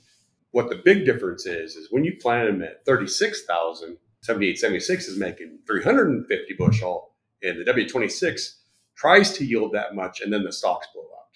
what 0.52 0.70
the 0.70 0.80
big 0.82 1.04
difference 1.04 1.44
is, 1.46 1.76
is 1.76 1.88
when 1.90 2.04
you 2.04 2.16
plant 2.20 2.50
them 2.50 2.62
at 2.62 2.84
36,000, 2.86 3.98
7876 4.22 5.08
is 5.08 5.18
making 5.18 5.58
350 5.66 6.54
bushel 6.54 7.12
and 7.42 7.64
the 7.64 7.72
W26 7.72 8.56
tries 8.96 9.32
to 9.34 9.44
yield 9.44 9.72
that 9.72 9.94
much, 9.94 10.20
and 10.20 10.32
then 10.32 10.42
the 10.42 10.52
stalks 10.52 10.88
blow 10.94 11.02
out. 11.02 11.26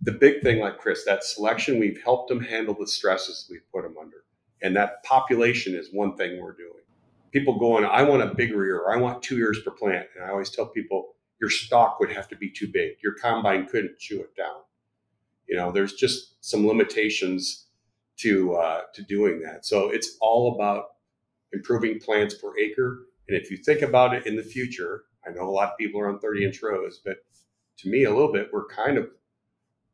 The 0.00 0.12
big 0.12 0.42
thing, 0.42 0.60
like 0.60 0.78
Chris, 0.78 1.04
that 1.04 1.24
selection, 1.24 1.78
we've 1.78 2.00
helped 2.02 2.28
them 2.28 2.42
handle 2.42 2.74
the 2.78 2.86
stresses 2.86 3.46
we've 3.50 3.70
put 3.72 3.82
them 3.82 3.96
under. 4.00 4.24
And 4.62 4.76
that 4.76 5.02
population 5.02 5.74
is 5.74 5.88
one 5.92 6.16
thing 6.16 6.40
we're 6.40 6.56
doing. 6.56 6.72
People 7.32 7.58
going, 7.58 7.84
I 7.84 8.02
want 8.02 8.22
a 8.22 8.34
bigger 8.34 8.64
ear, 8.64 8.84
I 8.90 8.96
want 8.96 9.22
two 9.22 9.38
ears 9.38 9.60
per 9.64 9.72
plant. 9.72 10.06
And 10.14 10.24
I 10.24 10.30
always 10.30 10.50
tell 10.50 10.66
people, 10.66 11.14
your 11.40 11.50
stalk 11.50 11.98
would 11.98 12.12
have 12.12 12.28
to 12.28 12.36
be 12.36 12.50
too 12.50 12.68
big. 12.72 12.92
Your 13.02 13.14
combine 13.14 13.66
couldn't 13.66 13.98
chew 13.98 14.20
it 14.20 14.36
down. 14.36 14.60
You 15.48 15.56
know, 15.56 15.72
there's 15.72 15.94
just 15.94 16.36
some 16.44 16.66
limitations 16.66 17.66
to 18.18 18.54
uh, 18.54 18.82
to 18.94 19.02
doing 19.02 19.42
that. 19.42 19.66
So 19.66 19.90
it's 19.90 20.16
all 20.20 20.54
about 20.54 20.84
improving 21.52 22.00
plants 22.00 22.34
per 22.34 22.56
acre. 22.58 23.06
And 23.28 23.36
if 23.36 23.50
you 23.50 23.56
think 23.56 23.82
about 23.82 24.14
it 24.14 24.26
in 24.26 24.36
the 24.36 24.42
future, 24.42 25.04
I 25.26 25.30
know 25.30 25.48
a 25.48 25.50
lot 25.50 25.70
of 25.70 25.78
people 25.78 26.00
are 26.00 26.08
on 26.08 26.18
30 26.18 26.44
inch 26.44 26.62
rows, 26.62 27.00
but 27.04 27.18
to 27.78 27.88
me, 27.88 28.04
a 28.04 28.10
little 28.10 28.32
bit, 28.32 28.50
we're 28.52 28.66
kind 28.66 28.98
of 28.98 29.08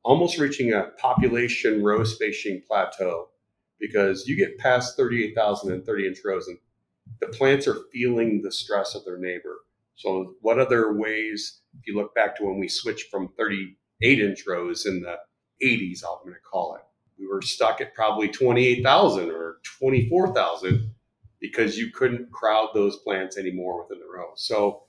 almost 0.04 0.38
reaching 0.38 0.72
a 0.72 0.90
population 0.98 1.82
row 1.82 2.04
spacing 2.04 2.62
plateau 2.66 3.28
because 3.78 4.26
you 4.26 4.36
get 4.36 4.58
past 4.58 4.96
38,000 4.96 5.72
and 5.72 5.84
30 5.84 6.06
inch 6.06 6.18
rows 6.24 6.48
and 6.48 6.58
the 7.20 7.28
plants 7.28 7.66
are 7.66 7.78
feeling 7.92 8.42
the 8.42 8.52
stress 8.52 8.94
of 8.94 9.04
their 9.04 9.18
neighbor. 9.18 9.58
So, 9.96 10.34
what 10.42 10.58
other 10.58 10.92
ways, 10.92 11.60
if 11.78 11.86
you 11.86 11.96
look 11.96 12.14
back 12.14 12.36
to 12.36 12.44
when 12.44 12.58
we 12.58 12.68
switched 12.68 13.10
from 13.10 13.28
38 13.36 14.20
inch 14.20 14.44
rows 14.46 14.86
in 14.86 15.00
the 15.00 15.16
80s, 15.62 16.02
I'm 16.04 16.22
going 16.22 16.34
to 16.34 16.40
call 16.40 16.76
it, 16.76 16.82
we 17.18 17.26
were 17.26 17.42
stuck 17.42 17.80
at 17.80 17.94
probably 17.94 18.28
28,000 18.28 19.30
or 19.30 19.58
24,000 19.80 20.94
because 21.40 21.78
you 21.78 21.90
couldn't 21.90 22.30
crowd 22.32 22.70
those 22.74 22.96
plants 22.98 23.36
anymore 23.36 23.82
within 23.82 24.00
the 24.00 24.06
row. 24.12 24.30
So, 24.36 24.84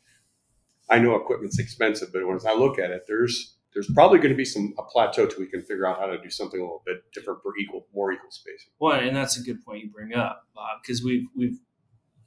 I 0.89 0.97
know 0.97 1.15
equipment's 1.15 1.59
expensive, 1.59 2.09
but 2.11 2.25
when 2.25 2.39
I 2.47 2.53
look 2.53 2.79
at 2.79 2.91
it, 2.91 3.03
there's 3.07 3.55
there's 3.73 3.89
probably 3.93 4.17
going 4.17 4.31
to 4.31 4.37
be 4.37 4.45
some 4.45 4.73
a 4.79 4.83
plateau 4.83 5.27
till 5.27 5.39
we 5.39 5.45
can 5.45 5.61
figure 5.61 5.85
out 5.85 5.99
how 5.99 6.07
to 6.07 6.19
do 6.21 6.29
something 6.29 6.59
a 6.59 6.63
little 6.63 6.81
bit 6.85 7.03
different 7.13 7.41
for 7.43 7.55
equal 7.57 7.85
more 7.93 8.11
equal 8.11 8.31
spacing. 8.31 8.71
Well, 8.79 8.99
and 8.99 9.15
that's 9.15 9.37
a 9.37 9.43
good 9.43 9.63
point 9.63 9.83
you 9.83 9.91
bring 9.91 10.15
up, 10.15 10.47
Bob, 10.55 10.79
because 10.81 11.03
we've 11.03 11.27
we've 11.35 11.59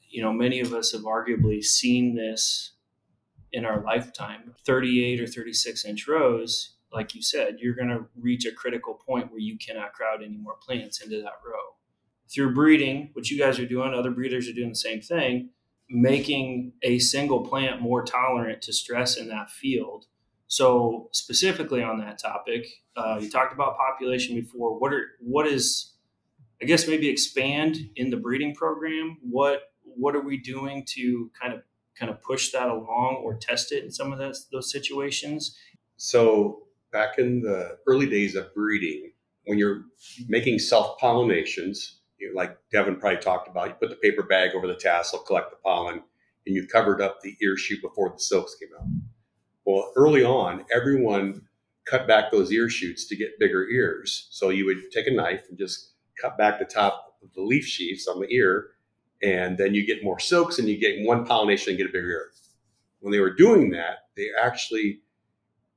you 0.09 0.23
know 0.23 0.33
many 0.33 0.61
of 0.61 0.73
us 0.73 0.93
have 0.93 1.03
arguably 1.03 1.63
seen 1.63 2.15
this 2.15 2.73
in 3.53 3.65
our 3.65 3.83
lifetime. 3.83 4.55
38 4.65 5.21
or 5.21 5.27
36 5.27 5.85
inch 5.85 6.09
rows, 6.09 6.77
like 6.93 7.15
you 7.15 7.23
said, 7.23 7.57
you're 7.59 7.75
going 7.75 7.89
to 7.89 8.07
reach 8.17 8.47
a 8.47 8.53
critical 8.53 8.95
point 8.95 9.31
where 9.31 9.41
you 9.41 9.59
cannot 9.59 9.93
crowd 9.93 10.23
any 10.23 10.37
more 10.37 10.57
plants 10.63 11.03
into 11.03 11.21
that 11.23 11.41
row. 11.45 11.77
Through 12.35 12.55
breeding, 12.55 13.11
which 13.13 13.31
you 13.31 13.39
guys 13.39 13.59
are 13.59 13.67
doing, 13.67 13.93
other 13.93 14.11
breeders 14.11 14.49
are 14.49 14.53
doing 14.53 14.71
the 14.71 14.75
same 14.75 15.01
thing 15.01 15.51
making 15.93 16.73
a 16.83 16.99
single 16.99 17.47
plant 17.47 17.83
more 17.83 18.03
tolerant 18.03 18.63
to 18.63 18.73
stress 18.73 19.17
in 19.17 19.29
that 19.29 19.51
field. 19.51 20.07
So 20.49 21.09
specifically 21.13 21.83
on 21.83 21.99
that 21.99 22.19
topic, 22.19 22.67
uh, 22.97 23.19
you 23.21 23.31
talked 23.31 23.53
about 23.53 23.77
population 23.77 24.35
before. 24.35 24.79
What 24.79 24.93
are 24.93 25.13
what 25.21 25.47
is, 25.47 25.93
I 26.61 26.65
guess 26.65 26.89
maybe 26.89 27.09
expand 27.09 27.77
in 27.97 28.11
the 28.11 28.17
breeding 28.17 28.55
program. 28.55 29.19
What 29.23 29.73
what 29.85 30.17
are 30.17 30.21
we 30.21 30.39
doing 30.39 30.85
to 30.91 31.31
kind 31.41 31.55
of 31.55 31.63
kind 31.99 32.11
of 32.11 32.23
push 32.23 32.53
that 32.53 32.69
along 32.69 33.23
or 33.23 33.35
test 33.35 33.73
it 33.73 33.85
in 33.85 33.91
some 33.91 34.13
of 34.13 34.19
those 34.19 34.49
those 34.51 34.71
situations? 34.71 35.57
So 35.97 36.65
back 36.91 37.19
in 37.19 37.41
the 37.41 37.79
early 37.87 38.07
days 38.07 38.35
of 38.35 38.53
breeding, 38.55 39.13
when 39.47 39.59
you're 39.59 39.85
making 40.29 40.59
self 40.59 40.99
pollinations, 41.01 41.97
like 42.35 42.57
Devin 42.71 42.97
probably 42.97 43.19
talked 43.19 43.49
about, 43.49 43.69
you 43.69 43.75
put 43.75 43.91
the 43.91 43.97
paper 43.97 44.23
bag 44.23 44.55
over 44.55 44.67
the 44.67 44.75
tassel, 44.75 45.21
collect 45.21 45.51
the 45.51 45.57
pollen, 45.57 46.03
and 46.47 46.55
you 46.55 46.67
covered 46.67 47.01
up 47.01 47.21
the 47.21 47.37
ear 47.43 47.57
shoot 47.57 47.81
before 47.83 48.11
the 48.11 48.19
silks 48.19 48.57
came 48.57 48.69
out. 48.79 48.87
Well, 49.65 49.93
early 49.97 50.25
on, 50.25 50.65
everyone 50.75 51.43
cut 51.85 52.07
back 52.07 52.31
those 52.31 52.53
ear 52.53 52.69
shoots 52.69 53.07
to 53.07 53.17
get 53.17 53.39
bigger 53.39 53.69
ears. 53.69 54.29
So 54.31 54.51
you 54.51 54.67
would 54.67 54.91
take 54.93 55.07
a 55.07 55.13
knife 55.13 55.45
and 55.49 55.59
just 55.59 55.93
cut 56.21 56.37
back 56.39 56.59
the 56.59 56.65
top 56.65 57.17
of 57.23 57.33
the 57.35 57.43
leaf 57.43 57.65
sheaths 57.65 58.07
on 58.09 58.21
the 58.21 58.29
ear, 58.31 58.71
and 59.23 59.57
then 59.57 59.75
you 59.75 59.87
get 59.87 60.05
more 60.05 60.19
silks 60.19 60.59
and 60.59 60.69
you 60.69 60.79
get 60.79 61.07
one 61.07 61.25
pollination 61.25 61.71
and 61.71 61.79
get 61.79 61.89
a 61.89 61.93
bigger 61.93 62.11
ear. 62.11 62.31
When 63.01 63.13
they 63.13 63.21
were 63.21 63.35
doing 63.35 63.71
that, 63.71 64.09
they 64.17 64.29
actually 64.41 65.01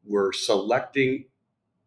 were 0.04 0.32
selecting, 0.34 1.26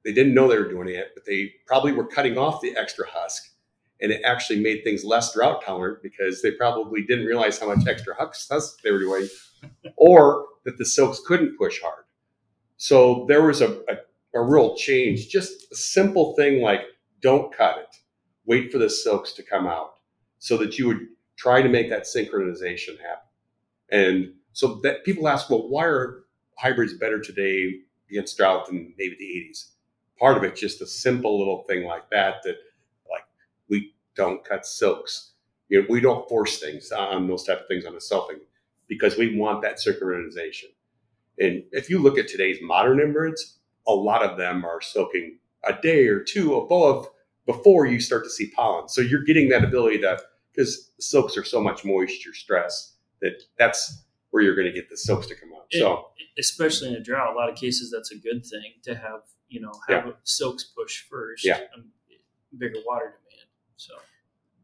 they 0.05 0.13
didn't 0.13 0.35
know 0.35 0.49
they 0.49 0.59
were 0.59 0.69
doing 0.69 0.89
it, 0.89 1.11
but 1.15 1.25
they 1.25 1.53
probably 1.67 1.93
were 1.93 2.07
cutting 2.07 2.39
off 2.39 2.61
the 2.61 2.77
extra 2.77 3.07
husk. 3.09 3.53
And 4.01 4.13
it 4.13 4.23
actually 4.25 4.61
made 4.61 4.85
things 4.85 5.05
less 5.05 5.35
drought 5.35 5.63
tolerant 5.65 6.03
because 6.03 6.41
they 6.43 6.53
probably 6.53 7.03
didn't 7.03 7.27
realize 7.27 7.59
how 7.59 7.75
much 7.75 7.87
extra 7.87 8.15
husk 8.17 8.81
they 8.83 8.93
were 8.93 9.01
doing, 9.01 9.29
or 9.97 10.47
that 10.65 10.79
the 10.79 10.85
silks 10.85 11.21
couldn't 11.27 11.59
push 11.59 11.81
hard. 11.81 12.05
So 12.77 13.27
there 13.29 13.43
was 13.43 13.61
a, 13.61 13.81
a, 13.89 14.39
a 14.39 14.43
real 14.43 14.77
change. 14.77 15.29
Just 15.29 15.73
a 15.73 15.77
simple 15.77 16.35
thing 16.37 16.63
like 16.63 16.83
don't 17.21 17.53
cut 17.53 17.79
it, 17.79 17.97
wait 18.47 18.71
for 18.71 18.79
the 18.79 18.89
silks 18.89 19.33
to 19.33 19.43
come 19.43 19.67
out 19.67 19.95
so 20.39 20.57
that 20.59 20.79
you 20.79 20.87
would 20.87 21.07
try 21.37 21.61
to 21.63 21.69
make 21.69 21.91
that 21.91 22.05
synchronization 22.05 22.99
happen. 23.01 23.29
And 23.91 24.35
so 24.53 24.81
that 24.83 25.05
people 25.05 25.29
ask, 25.29 25.51
well, 25.51 25.69
why 25.69 25.85
are 25.85 26.25
hybrids 26.57 26.95
better 26.95 27.21
today 27.21 27.81
against 28.11 28.37
drought 28.37 28.67
than 28.67 28.95
maybe 28.99 29.17
the 29.19 29.51
80s? 29.51 29.71
Part 30.19 30.37
of 30.37 30.45
it 30.45 30.57
just 30.57 30.81
a 30.81 30.87
simple 30.87 31.39
little 31.39 31.65
thing 31.69 31.85
like 31.85 32.11
that 32.11 32.37
that 32.45 32.57
don't 34.19 34.45
cut 34.45 34.67
silks. 34.67 35.33
You 35.71 35.81
know, 35.81 35.87
we 35.89 36.01
don't 36.01 36.29
force 36.29 36.61
things 36.61 36.93
on 36.93 37.27
those 37.27 37.45
type 37.45 37.61
of 37.63 37.69
things 37.69 37.87
on 37.87 37.95
the 37.95 38.01
selfing 38.01 38.41
because 38.89 39.17
we 39.17 39.39
want 39.39 39.63
that 39.63 39.77
synchronization. 39.77 40.73
And 41.39 41.63
if 41.73 41.89
you 41.89 42.01
look 42.01 42.19
at 42.19 42.29
today's 42.29 42.59
modern 42.61 42.99
inbreds, 42.99 43.55
a 43.87 43.93
lot 43.93 44.23
of 44.23 44.37
them 44.37 44.65
are 44.65 44.81
soaking 44.81 45.39
a 45.65 45.73
day 45.73 46.07
or 46.07 46.21
two 46.21 46.57
above 46.57 47.09
before 47.47 47.87
you 47.87 48.01
start 48.01 48.25
to 48.25 48.31
see 48.31 48.51
pollen. 48.51 48.89
So 48.89 49.01
you're 49.01 49.25
getting 49.25 49.49
that 49.51 49.65
ability 49.65 50.01
to 50.01 50.19
because 50.53 50.91
silks 50.99 51.37
are 51.37 51.45
so 51.45 51.61
much 51.61 51.85
moisture 51.85 52.35
stress 52.35 52.95
that 53.23 53.43
that's 53.59 54.03
where 54.31 54.43
you're 54.43 54.57
going 54.57 54.67
to 54.67 54.73
get 54.73 54.91
the 54.91 54.97
silks 54.97 55.27
to 55.29 55.35
come 55.35 55.51
out. 55.55 55.67
It, 55.71 55.81
so 55.81 56.09
especially 56.39 56.89
in 56.89 56.95
a 56.95 57.01
drought, 57.01 57.33
a 57.33 57.37
lot 57.37 57.49
of 57.49 57.57
cases 57.57 57.91
that's 57.91 58.11
a 58.11 58.17
good 58.17 58.45
thing 58.45 58.75
to 58.83 58.95
have 58.95 59.21
you 59.49 59.61
know 59.61 59.73
have 59.89 60.07
yeah. 60.07 60.13
silks 60.25 60.65
push 60.65 61.05
first. 61.09 61.45
Yeah. 61.45 61.61
bigger 62.57 62.81
water 62.87 63.15
demand. 63.19 63.28
So 63.79 63.95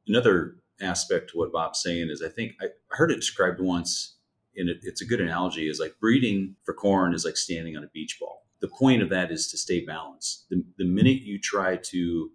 another 0.07 0.57
aspect 0.81 1.31
to 1.31 1.39
what 1.39 1.53
Bob's 1.53 1.83
saying 1.83 2.11
is 2.11 2.23
I 2.23 2.29
think 2.29 2.53
I 2.61 2.67
heard 2.91 3.11
it 3.11 3.17
described 3.17 3.61
once, 3.61 4.17
and 4.57 4.69
it, 4.69 4.79
it's 4.83 5.01
a 5.01 5.07
good 5.07 5.21
analogy. 5.21 5.69
Is 5.69 5.81
like 5.81 5.95
breeding 6.01 6.57
for 6.65 6.75
corn 6.75 7.15
is 7.15 7.25
like 7.25 7.37
standing 7.37 7.77
on 7.77 7.85
a 7.85 7.89
beach 7.89 8.19
ball. 8.21 8.47
The 8.61 8.69
point 8.69 9.03
of 9.03 9.11
that 9.11 9.31
is 9.31 9.51
to 9.51 9.59
stay 9.59 9.85
balanced. 9.85 10.47
The, 10.51 10.65
the 10.79 10.85
minute 10.85 11.23
you 11.23 11.39
try 11.39 11.77
to 11.77 12.31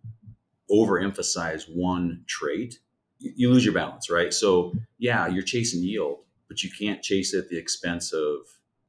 overemphasize 0.71 1.63
one 1.74 2.24
trait, 2.27 2.79
you, 3.17 3.33
you 3.36 3.50
lose 3.50 3.65
your 3.65 3.74
balance, 3.74 4.09
right? 4.09 4.33
So 4.33 4.74
yeah, 4.98 5.27
you're 5.27 5.43
chasing 5.43 5.83
yield, 5.83 6.19
but 6.48 6.63
you 6.63 6.69
can't 6.77 7.01
chase 7.01 7.33
it 7.33 7.39
at 7.39 7.50
the 7.50 7.57
expense 7.57 8.13
of 8.13 8.41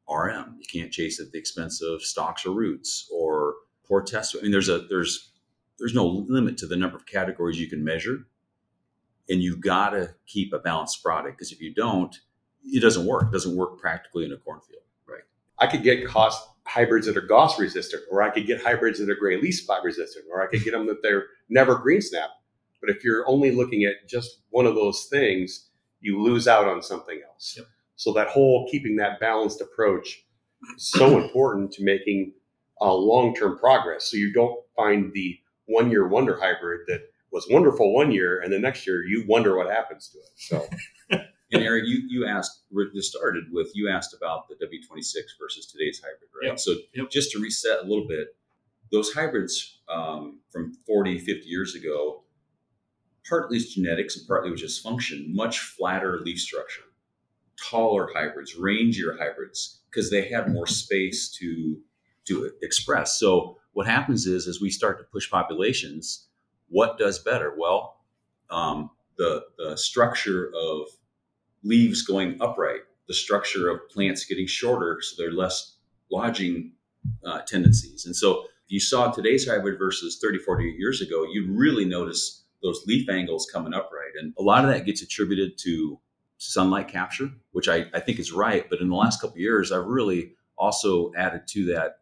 RM. 0.08 0.58
You 0.58 0.66
can't 0.80 0.92
chase 0.92 1.18
it 1.18 1.26
at 1.26 1.32
the 1.32 1.38
expense 1.38 1.82
of 1.82 2.02
stalks 2.02 2.46
or 2.46 2.54
roots 2.54 3.08
or 3.12 3.54
poor 3.86 4.02
test. 4.02 4.36
I 4.38 4.42
mean, 4.42 4.52
there's 4.52 4.68
a 4.68 4.80
there's 4.88 5.29
there's 5.80 5.94
no 5.94 6.06
limit 6.06 6.56
to 6.58 6.66
the 6.66 6.76
number 6.76 6.96
of 6.96 7.06
categories 7.06 7.58
you 7.58 7.68
can 7.68 7.82
measure 7.82 8.26
and 9.30 9.42
you've 9.42 9.60
got 9.60 9.90
to 9.90 10.14
keep 10.26 10.52
a 10.52 10.58
balanced 10.58 11.02
product 11.02 11.38
because 11.38 11.52
if 11.52 11.60
you 11.60 11.72
don't, 11.72 12.20
it 12.64 12.80
doesn't 12.80 13.06
work. 13.06 13.28
It 13.28 13.32
doesn't 13.32 13.56
work 13.56 13.78
practically 13.78 14.24
in 14.24 14.32
a 14.32 14.36
cornfield. 14.36 14.82
Right. 15.06 15.22
I 15.58 15.68
could 15.68 15.82
get 15.82 16.06
cost 16.06 16.42
hybrids 16.66 17.06
that 17.06 17.16
are 17.16 17.22
Goss 17.22 17.58
resistant, 17.58 18.02
or 18.10 18.22
I 18.22 18.30
could 18.30 18.46
get 18.46 18.62
hybrids 18.62 18.98
that 18.98 19.08
are 19.08 19.14
gray 19.14 19.40
leaf 19.40 19.56
spot 19.56 19.82
resistant, 19.84 20.26
or 20.30 20.42
I 20.42 20.46
could 20.46 20.62
get 20.64 20.72
them 20.72 20.86
that 20.88 21.02
they're 21.02 21.26
never 21.48 21.76
green 21.76 22.00
snap. 22.00 22.30
But 22.80 22.90
if 22.90 23.04
you're 23.04 23.28
only 23.28 23.52
looking 23.52 23.84
at 23.84 24.08
just 24.08 24.40
one 24.50 24.66
of 24.66 24.74
those 24.74 25.06
things, 25.10 25.68
you 26.00 26.20
lose 26.22 26.48
out 26.48 26.66
on 26.66 26.82
something 26.82 27.20
else. 27.26 27.54
Yep. 27.56 27.66
So 27.96 28.12
that 28.14 28.28
whole 28.28 28.68
keeping 28.70 28.96
that 28.96 29.20
balanced 29.20 29.60
approach 29.60 30.24
is 30.76 30.90
so 30.90 31.18
important 31.22 31.72
to 31.72 31.84
making 31.84 32.32
uh, 32.80 32.92
long-term 32.94 33.58
progress. 33.58 34.10
So 34.10 34.16
you 34.16 34.32
don't 34.32 34.58
find 34.74 35.12
the 35.12 35.38
one-year 35.70 36.06
wonder 36.08 36.38
hybrid 36.38 36.80
that 36.88 37.12
was 37.30 37.46
wonderful 37.48 37.94
one 37.94 38.10
year, 38.10 38.40
and 38.40 38.52
the 38.52 38.58
next 38.58 38.86
year 38.86 39.04
you 39.04 39.24
wonder 39.28 39.56
what 39.56 39.70
happens 39.70 40.08
to 40.08 40.18
it. 40.18 40.30
So. 40.36 40.66
and 41.52 41.62
Eric, 41.62 41.84
you 41.86 42.02
you 42.08 42.26
asked 42.26 42.62
this 42.94 43.08
started 43.08 43.44
with 43.52 43.70
you 43.74 43.88
asked 43.88 44.14
about 44.14 44.48
the 44.48 44.54
W26 44.54 45.14
versus 45.40 45.66
today's 45.66 46.00
hybrid, 46.00 46.30
right? 46.40 46.50
Yep. 46.50 46.60
So 46.60 46.74
yep. 46.94 47.10
just 47.10 47.32
to 47.32 47.38
reset 47.40 47.78
a 47.80 47.86
little 47.86 48.06
bit, 48.06 48.28
those 48.92 49.12
hybrids 49.12 49.78
um, 49.88 50.40
from 50.50 50.74
40, 50.86 51.18
50 51.18 51.48
years 51.48 51.74
ago, 51.74 52.22
partly 53.28 53.56
it's 53.56 53.74
genetics 53.74 54.16
and 54.16 54.26
partly 54.26 54.50
was 54.50 54.60
just 54.60 54.82
function, 54.82 55.34
much 55.34 55.58
flatter 55.60 56.20
leaf 56.20 56.38
structure, 56.38 56.82
taller 57.56 58.10
hybrids, 58.14 58.56
rangier 58.56 59.18
hybrids, 59.18 59.80
because 59.90 60.10
they 60.10 60.28
had 60.28 60.52
more 60.52 60.66
space 60.66 61.28
to 61.38 61.80
to 62.26 62.50
express. 62.62 63.18
So 63.18 63.58
what 63.72 63.86
happens 63.86 64.26
is 64.26 64.46
as 64.46 64.60
we 64.60 64.70
start 64.70 64.98
to 64.98 65.04
push 65.04 65.30
populations 65.30 66.28
what 66.70 66.98
does 66.98 67.18
better? 67.18 67.54
Well, 67.56 67.96
um, 68.48 68.90
the, 69.18 69.42
the 69.58 69.76
structure 69.76 70.50
of 70.56 70.88
leaves 71.62 72.02
going 72.02 72.40
upright, 72.40 72.80
the 73.06 73.14
structure 73.14 73.68
of 73.68 73.88
plants 73.90 74.24
getting 74.24 74.46
shorter 74.46 75.00
so 75.02 75.14
they're 75.18 75.32
less 75.32 75.76
lodging 76.10 76.72
uh, 77.24 77.40
tendencies. 77.42 78.06
And 78.06 78.16
so 78.16 78.42
if 78.42 78.68
you 78.68 78.80
saw 78.80 79.10
today's 79.10 79.48
hybrid 79.48 79.78
versus 79.78 80.18
30, 80.22 80.38
40 80.38 80.76
years 80.78 81.00
ago, 81.00 81.24
you'd 81.30 81.50
really 81.50 81.84
notice 81.84 82.44
those 82.62 82.82
leaf 82.86 83.08
angles 83.08 83.48
coming 83.52 83.74
upright. 83.74 84.12
And 84.20 84.32
a 84.38 84.42
lot 84.42 84.64
of 84.64 84.70
that 84.70 84.86
gets 84.86 85.02
attributed 85.02 85.58
to 85.58 85.98
sunlight 86.38 86.88
capture, 86.88 87.30
which 87.52 87.68
I, 87.68 87.86
I 87.92 88.00
think 88.00 88.18
is 88.18 88.32
right. 88.32 88.68
But 88.70 88.80
in 88.80 88.88
the 88.88 88.96
last 88.96 89.20
couple 89.20 89.38
years, 89.38 89.72
I've 89.72 89.86
really 89.86 90.34
also 90.56 91.10
added 91.16 91.42
to 91.48 91.66
that. 91.66 91.99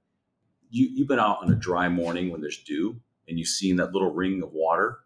You, 0.71 0.89
you've 0.93 1.09
been 1.09 1.19
out 1.19 1.39
on 1.43 1.53
a 1.53 1.57
dry 1.57 1.89
morning 1.89 2.31
when 2.31 2.41
there's 2.41 2.63
dew 2.63 3.01
and 3.29 3.39
you've 3.39 3.49
seen 3.49 3.77
that 3.77 3.93
little 3.93 4.13
ring 4.13 4.43
of 4.43 4.53
water. 4.53 4.99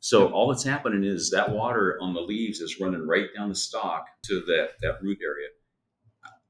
So 0.00 0.28
all 0.28 0.48
that's 0.48 0.64
happening 0.64 1.04
is 1.04 1.30
that 1.30 1.50
water 1.50 1.96
on 2.00 2.12
the 2.12 2.20
leaves 2.20 2.60
is 2.60 2.78
running 2.80 3.06
right 3.06 3.28
down 3.34 3.48
the 3.48 3.54
stalk 3.54 4.06
to 4.24 4.40
that, 4.46 4.70
that 4.82 5.02
root 5.02 5.18
area. 5.22 5.48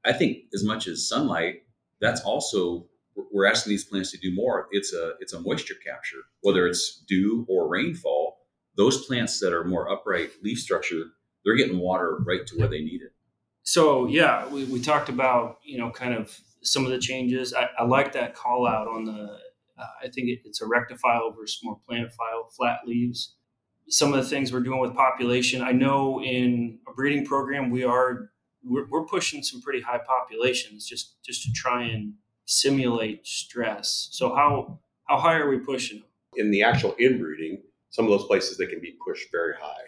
I 0.03 0.13
think 0.13 0.37
as 0.53 0.63
much 0.63 0.87
as 0.87 1.07
sunlight, 1.07 1.63
that's 1.99 2.21
also 2.21 2.87
we're 3.31 3.45
asking 3.45 3.71
these 3.71 3.85
plants 3.85 4.11
to 4.11 4.17
do 4.17 4.33
more. 4.33 4.67
It's 4.71 4.93
a 4.93 5.13
it's 5.19 5.33
a 5.33 5.39
moisture 5.39 5.75
capture, 5.85 6.17
whether 6.41 6.67
it's 6.67 7.03
dew 7.07 7.45
or 7.49 7.67
rainfall. 7.67 8.37
Those 8.77 9.05
plants 9.05 9.39
that 9.39 9.53
are 9.53 9.63
more 9.63 9.89
upright 9.89 10.31
leaf 10.43 10.59
structure, 10.59 11.03
they're 11.43 11.55
getting 11.55 11.79
water 11.79 12.17
right 12.25 12.45
to 12.45 12.57
where 12.57 12.67
they 12.67 12.81
need 12.81 13.01
it. 13.01 13.13
So 13.63 14.05
yeah, 14.05 14.47
we, 14.47 14.65
we 14.65 14.81
talked 14.81 15.09
about 15.09 15.59
you 15.63 15.77
know 15.77 15.89
kind 15.89 16.13
of 16.13 16.37
some 16.65 16.85
of 16.85 16.91
the 16.91 16.99
changes. 16.99 17.53
I, 17.53 17.69
I 17.79 17.83
like 17.83 18.11
that 18.13 18.35
call 18.35 18.67
out 18.67 18.87
on 18.87 19.05
the 19.05 19.39
uh, 19.77 19.87
I 20.03 20.07
think 20.07 20.29
it, 20.29 20.39
it's 20.45 20.61
erectophile 20.61 21.35
versus 21.35 21.59
more 21.63 21.77
planophile, 21.89 22.51
flat 22.55 22.79
leaves. 22.85 23.35
Some 23.87 24.13
of 24.13 24.23
the 24.23 24.29
things 24.29 24.51
we're 24.51 24.61
doing 24.61 24.79
with 24.79 24.95
population, 24.95 25.61
I 25.61 25.71
know 25.71 26.21
in 26.21 26.79
a 26.87 26.93
breeding 26.93 27.25
program 27.25 27.69
we 27.69 27.83
are 27.83 28.31
we're, 28.63 28.87
we're 28.89 29.05
pushing 29.05 29.43
some 29.43 29.61
pretty 29.61 29.81
high 29.81 29.99
populations 29.99 30.87
just 30.87 31.21
just 31.23 31.43
to 31.43 31.51
try 31.53 31.83
and 31.83 32.13
simulate 32.45 33.27
stress. 33.27 34.09
So 34.11 34.33
how 34.33 34.79
how 35.05 35.19
high 35.19 35.35
are 35.35 35.49
we 35.49 35.59
pushing 35.59 35.99
them? 35.99 36.09
In 36.37 36.51
the 36.51 36.63
actual 36.63 36.95
inbreeding, 36.99 37.61
some 37.91 38.05
of 38.05 38.11
those 38.11 38.25
places 38.27 38.57
they 38.57 38.65
can 38.65 38.81
be 38.81 38.95
pushed 39.05 39.27
very 39.31 39.53
high, 39.61 39.85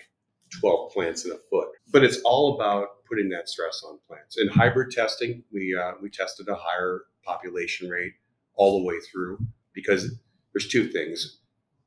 12 0.60 0.92
plants 0.92 1.25
in 1.25 1.32
a 1.32 1.38
foot. 1.50 1.70
But 1.92 2.04
it's 2.04 2.20
all 2.24 2.56
about 2.56 3.06
putting 3.08 3.30
that 3.30 3.50
stress 3.50 3.84
on 3.88 4.00
plants. 4.08 4.38
In 4.38 4.48
hybrid 4.48 4.92
testing, 4.92 5.44
we 5.51 5.77
uh, 5.80 5.94
we 6.01 6.10
tested 6.10 6.48
a 6.50 6.56
higher 6.56 7.01
population 7.24 7.89
rate 7.89 8.13
all 8.56 8.80
the 8.80 8.86
way 8.86 8.96
through 9.12 9.39
because 9.74 10.12
there's 10.54 10.68
two 10.68 10.89
things. 10.89 11.39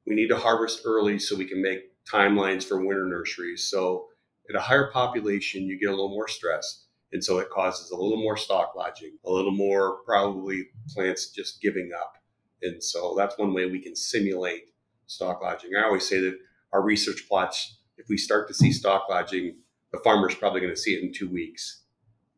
We 0.07 0.14
need 0.14 0.29
to 0.29 0.37
harvest 0.37 0.83
early 0.85 1.19
so 1.19 1.37
we 1.37 1.45
can 1.45 1.62
make 1.62 1.81
timelines 2.11 2.64
for 2.64 2.85
winter 2.85 3.07
nurseries. 3.07 3.69
So 3.69 4.07
at 4.49 4.57
a 4.57 4.61
higher 4.61 4.90
population, 4.90 5.64
you 5.64 5.79
get 5.79 5.88
a 5.88 5.90
little 5.90 6.09
more 6.09 6.29
stress. 6.29 6.87
And 7.12 7.23
so 7.23 7.38
it 7.38 7.50
causes 7.50 7.90
a 7.90 7.97
little 7.97 8.23
more 8.23 8.37
stalk 8.37 8.75
lodging, 8.76 9.19
a 9.25 9.31
little 9.31 9.52
more 9.52 9.99
probably 10.05 10.69
plants 10.95 11.31
just 11.31 11.61
giving 11.61 11.90
up. 11.99 12.14
And 12.62 12.83
so 12.83 13.14
that's 13.17 13.38
one 13.38 13.52
way 13.52 13.67
we 13.67 13.81
can 13.81 13.97
simulate 13.97 14.69
stalk 15.07 15.43
lodging. 15.43 15.71
I 15.76 15.85
always 15.85 16.09
say 16.09 16.21
that 16.21 16.38
our 16.73 16.83
research 16.83 17.26
plots, 17.29 17.79
if 18.00 18.09
we 18.09 18.16
start 18.16 18.49
to 18.49 18.54
see 18.54 18.73
stalk 18.73 19.09
lodging, 19.09 19.57
the 19.92 19.99
farmer's 19.99 20.35
probably 20.35 20.61
going 20.61 20.73
to 20.73 20.80
see 20.80 20.95
it 20.95 21.02
in 21.02 21.12
two 21.12 21.28
weeks 21.28 21.83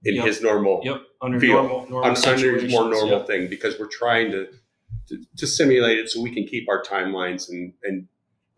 in 0.04 0.16
Yep. 0.16 0.26
his 0.26 0.42
normal 0.42 0.80
Yep, 0.84 1.00
under 1.20 1.38
Feel. 1.40 1.54
normal, 1.54 1.88
normal 1.88 2.16
Sunday 2.16 2.48
is 2.48 2.70
more 2.72 2.88
normal 2.90 3.18
yep. 3.18 3.26
thing 3.26 3.48
because 3.48 3.78
we're 3.78 3.86
trying 3.86 4.30
to, 4.32 4.48
to 5.08 5.22
to 5.36 5.46
simulate 5.46 5.98
it 5.98 6.08
so 6.10 6.20
we 6.20 6.34
can 6.34 6.44
keep 6.44 6.68
our 6.68 6.82
timelines 6.82 7.48
and 7.48 7.72
and 7.84 8.08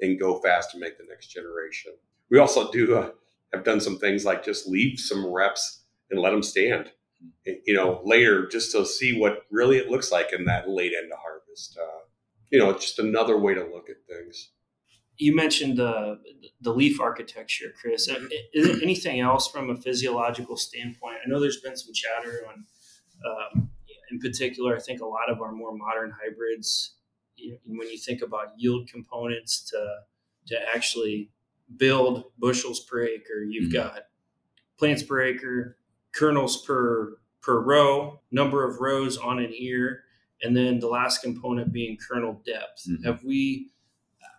and 0.00 0.18
go 0.18 0.40
fast 0.40 0.74
and 0.74 0.80
make 0.80 0.96
the 0.98 1.04
next 1.08 1.28
generation. 1.28 1.92
We 2.30 2.38
also 2.38 2.70
do 2.70 2.96
uh, 2.96 3.10
have 3.52 3.64
done 3.64 3.80
some 3.80 3.98
things 3.98 4.24
like 4.24 4.44
just 4.44 4.66
leave 4.66 4.98
some 4.98 5.26
reps 5.26 5.82
and 6.10 6.20
let 6.20 6.30
them 6.30 6.42
stand, 6.42 6.90
you 7.44 7.74
know, 7.74 8.00
later 8.04 8.46
just 8.48 8.72
to 8.72 8.84
see 8.86 9.18
what 9.18 9.44
really 9.50 9.76
it 9.76 9.90
looks 9.90 10.10
like 10.10 10.32
in 10.32 10.44
that 10.46 10.68
late 10.68 10.92
end 10.96 11.12
of 11.12 11.18
harvest. 11.18 11.78
Uh, 11.80 12.00
you 12.50 12.58
know, 12.58 12.70
it's 12.70 12.84
just 12.84 12.98
another 12.98 13.38
way 13.38 13.54
to 13.54 13.62
look 13.64 13.88
at 13.88 13.96
things. 14.08 14.50
You 15.18 15.34
mentioned 15.34 15.76
the 15.76 16.20
the 16.60 16.72
leaf 16.72 17.00
architecture, 17.00 17.72
Chris. 17.80 18.08
Uh, 18.08 18.26
Is 18.52 18.66
there 18.66 18.82
anything 18.82 19.20
else 19.20 19.48
from 19.48 19.70
a 19.70 19.76
physiological 19.76 20.56
standpoint? 20.56 21.18
I 21.24 21.28
know 21.28 21.40
there's 21.40 21.60
been 21.60 21.76
some 21.76 21.92
chatter 21.94 22.42
on, 22.48 22.64
um, 23.30 23.70
in 24.10 24.18
particular. 24.18 24.76
I 24.76 24.80
think 24.80 25.00
a 25.00 25.06
lot 25.06 25.30
of 25.30 25.40
our 25.40 25.52
more 25.52 25.76
modern 25.76 26.12
hybrids, 26.20 26.96
you 27.36 27.58
when 27.66 27.88
you 27.90 27.98
think 27.98 28.22
about 28.22 28.48
yield 28.56 28.88
components 28.88 29.62
to 29.70 30.00
to 30.48 30.58
actually 30.74 31.30
build 31.76 32.24
bushels 32.38 32.80
per 32.80 33.04
acre, 33.04 33.42
you've 33.48 33.70
Mhm. 33.70 33.72
got 33.74 34.02
plants 34.78 35.02
per 35.02 35.22
acre, 35.22 35.78
kernels 36.12 36.62
per 36.64 37.18
per 37.40 37.60
row, 37.60 38.20
number 38.32 38.64
of 38.68 38.80
rows 38.80 39.16
on 39.18 39.38
an 39.38 39.52
ear, 39.54 40.02
and 40.42 40.56
then 40.56 40.78
the 40.80 40.88
last 40.88 41.22
component 41.22 41.72
being 41.72 41.96
kernel 41.98 42.42
depth. 42.44 42.84
Mhm. 42.88 43.04
Have 43.04 43.22
we? 43.22 43.70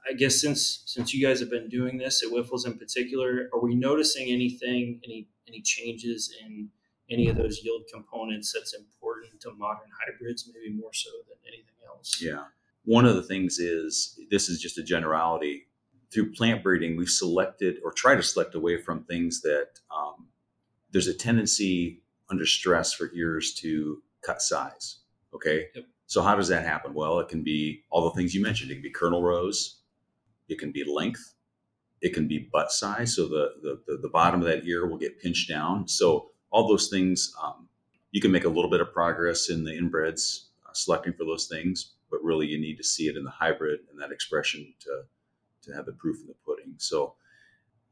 I 0.07 0.13
guess 0.13 0.39
since 0.39 0.83
since 0.85 1.13
you 1.13 1.25
guys 1.25 1.39
have 1.39 1.49
been 1.49 1.69
doing 1.69 1.97
this 1.97 2.23
at 2.23 2.31
Wyffels 2.31 2.65
in 2.65 2.77
particular, 2.77 3.49
are 3.53 3.59
we 3.59 3.75
noticing 3.75 4.29
anything, 4.29 5.01
any 5.03 5.27
any 5.47 5.61
changes 5.61 6.33
in 6.43 6.69
any 7.09 7.27
of 7.29 7.37
those 7.37 7.63
yield 7.63 7.83
components 7.91 8.51
that's 8.53 8.73
important 8.73 9.39
to 9.41 9.51
modern 9.53 9.89
hybrids, 10.05 10.49
maybe 10.53 10.75
more 10.75 10.93
so 10.93 11.09
than 11.27 11.37
anything 11.47 11.75
else? 11.87 12.19
Yeah. 12.21 12.45
One 12.83 13.05
of 13.05 13.15
the 13.15 13.23
things 13.23 13.59
is 13.59 14.19
this 14.29 14.49
is 14.49 14.59
just 14.59 14.77
a 14.77 14.83
generality. 14.83 15.67
Through 16.13 16.33
plant 16.33 16.63
breeding, 16.63 16.95
we've 16.95 17.09
selected 17.09 17.77
or 17.83 17.91
try 17.91 18.15
to 18.15 18.23
select 18.23 18.55
away 18.55 18.81
from 18.81 19.03
things 19.03 19.41
that 19.41 19.69
um, 19.95 20.27
there's 20.91 21.07
a 21.07 21.13
tendency 21.13 22.03
under 22.29 22.45
stress 22.45 22.93
for 22.93 23.11
ears 23.13 23.53
to 23.55 24.01
cut 24.23 24.41
size. 24.41 24.99
Okay. 25.33 25.67
Yep. 25.75 25.85
So 26.07 26.21
how 26.21 26.35
does 26.35 26.47
that 26.49 26.63
happen? 26.63 26.93
Well, 26.93 27.19
it 27.19 27.27
can 27.27 27.43
be 27.43 27.83
all 27.89 28.05
the 28.05 28.15
things 28.15 28.33
you 28.35 28.41
mentioned. 28.41 28.71
It 28.71 28.75
can 28.75 28.83
be 28.83 28.91
kernel 28.91 29.23
rows. 29.23 29.81
It 30.47 30.59
can 30.59 30.71
be 30.71 30.83
length. 30.83 31.33
It 32.01 32.13
can 32.13 32.27
be 32.27 32.49
butt 32.51 32.71
size. 32.71 33.15
So 33.15 33.27
the 33.27 33.53
the, 33.61 33.81
the, 33.87 33.97
the 34.03 34.09
bottom 34.09 34.41
of 34.41 34.47
that 34.47 34.65
ear 34.65 34.87
will 34.87 34.97
get 34.97 35.19
pinched 35.19 35.49
down. 35.49 35.87
So 35.87 36.31
all 36.51 36.67
those 36.67 36.87
things, 36.89 37.33
um, 37.43 37.67
you 38.11 38.21
can 38.21 38.31
make 38.31 38.45
a 38.45 38.49
little 38.49 38.69
bit 38.69 38.81
of 38.81 38.93
progress 38.93 39.49
in 39.49 39.63
the 39.63 39.71
inbreds 39.71 40.45
uh, 40.65 40.73
selecting 40.73 41.13
for 41.13 41.25
those 41.25 41.47
things, 41.47 41.95
but 42.09 42.23
really 42.23 42.47
you 42.47 42.59
need 42.59 42.77
to 42.77 42.83
see 42.83 43.07
it 43.07 43.17
in 43.17 43.23
the 43.23 43.31
hybrid 43.31 43.79
and 43.91 43.99
that 44.01 44.11
expression 44.11 44.73
to 44.79 45.03
to 45.63 45.75
have 45.75 45.85
the 45.85 45.93
proof 45.93 46.21
in 46.21 46.27
the 46.27 46.35
pudding. 46.45 46.75
So, 46.77 47.15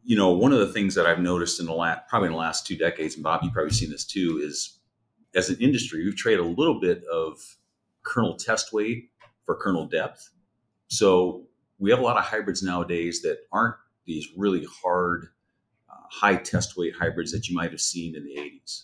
you 0.03 0.15
know, 0.15 0.29
one 0.31 0.53
of 0.53 0.59
the 0.59 0.71
things 0.71 0.95
that 0.95 1.07
I've 1.07 1.19
noticed 1.19 1.59
in 1.59 1.65
the 1.65 1.73
last 1.73 2.07
probably 2.07 2.27
in 2.27 2.33
the 2.33 2.39
last 2.39 2.67
two 2.67 2.77
decades, 2.77 3.15
and 3.15 3.23
Bob, 3.23 3.41
you've 3.43 3.53
probably 3.53 3.73
seen 3.73 3.89
this 3.89 4.05
too, 4.05 4.39
is 4.43 4.79
as 5.35 5.49
an 5.49 5.57
industry, 5.59 6.03
we've 6.03 6.15
traded 6.15 6.45
a 6.45 6.47
little 6.47 6.79
bit 6.79 7.03
of 7.11 7.39
kernel 8.03 8.37
test 8.37 8.71
weight 8.71 9.09
for 9.45 9.55
kernel 9.55 9.87
depth. 9.87 10.29
So 10.87 11.47
we 11.83 11.89
have 11.89 11.99
a 11.99 12.03
lot 12.03 12.17
of 12.17 12.23
hybrids 12.23 12.63
nowadays 12.63 13.21
that 13.23 13.39
aren't 13.51 13.75
these 14.05 14.29
really 14.37 14.65
hard, 14.81 15.27
uh, 15.91 15.95
high 16.09 16.37
test 16.37 16.77
weight 16.77 16.93
hybrids 16.97 17.33
that 17.33 17.49
you 17.49 17.55
might 17.55 17.71
have 17.71 17.81
seen 17.81 18.15
in 18.15 18.23
the 18.23 18.37
80s. 18.37 18.83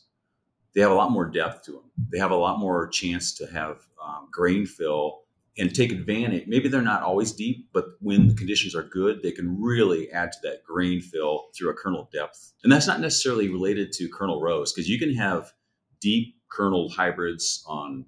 They 0.75 0.81
have 0.81 0.91
a 0.91 0.95
lot 0.95 1.09
more 1.09 1.25
depth 1.25 1.63
to 1.65 1.71
them. 1.71 1.91
They 2.11 2.19
have 2.19 2.31
a 2.31 2.35
lot 2.35 2.59
more 2.59 2.89
chance 2.89 3.33
to 3.35 3.47
have 3.47 3.77
um, 4.05 4.27
grain 4.29 4.65
fill 4.65 5.21
and 5.57 5.73
take 5.73 5.93
advantage. 5.93 6.45
Maybe 6.47 6.67
they're 6.67 6.81
not 6.81 7.01
always 7.01 7.31
deep, 7.31 7.69
but 7.71 7.85
when 8.01 8.27
the 8.27 8.35
conditions 8.35 8.75
are 8.75 8.83
good, 8.83 9.23
they 9.23 9.31
can 9.31 9.61
really 9.61 10.11
add 10.11 10.33
to 10.33 10.37
that 10.43 10.65
grain 10.65 10.99
fill 10.99 11.47
through 11.57 11.69
a 11.69 11.73
kernel 11.75 12.09
depth. 12.11 12.51
And 12.63 12.71
that's 12.71 12.87
not 12.87 12.99
necessarily 12.99 13.47
related 13.47 13.93
to 13.93 14.09
kernel 14.09 14.41
rows 14.41 14.73
because 14.73 14.89
you 14.89 14.99
can 14.99 15.15
have 15.15 15.53
deep 16.01 16.35
kernel 16.51 16.89
hybrids 16.89 17.63
on 17.65 18.05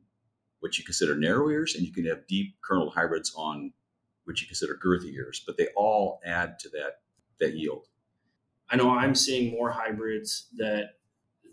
what 0.60 0.78
you 0.78 0.84
consider 0.84 1.16
narrow 1.16 1.50
ears, 1.50 1.76
and 1.76 1.88
you 1.88 1.94
can 1.94 2.06
have 2.06 2.28
deep 2.28 2.56
kernel 2.62 2.90
hybrids 2.90 3.34
on 3.38 3.72
what 4.26 4.42
you 4.42 4.48
consider 4.48 4.78
girthy 4.84 5.14
ears, 5.14 5.44
but 5.46 5.58
they 5.58 5.68
all 5.76 6.20
add 6.26 6.60
to 6.60 6.70
that 6.70 7.02
that 7.40 7.56
yield. 7.56 7.88
I 8.70 8.78
know 8.78 8.90
I'm 8.90 9.16
seeing 9.16 9.52
more 9.52 9.72
hybrids 9.72 10.48
that 10.58 10.92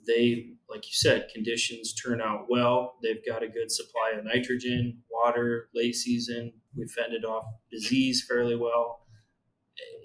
they, 0.06 0.52
like 0.68 0.86
you 0.86 0.92
said, 0.92 1.28
conditions 1.34 1.92
turn 1.92 2.20
out 2.20 2.46
well. 2.48 2.96
They've 3.02 3.24
got 3.26 3.42
a 3.42 3.48
good 3.48 3.70
supply 3.70 4.12
of 4.16 4.24
nitrogen, 4.24 5.02
water, 5.10 5.68
late 5.74 5.96
season. 5.96 6.52
We 6.76 6.86
fended 6.86 7.24
off 7.24 7.44
disease 7.70 8.24
fairly 8.28 8.56
well. 8.56 9.06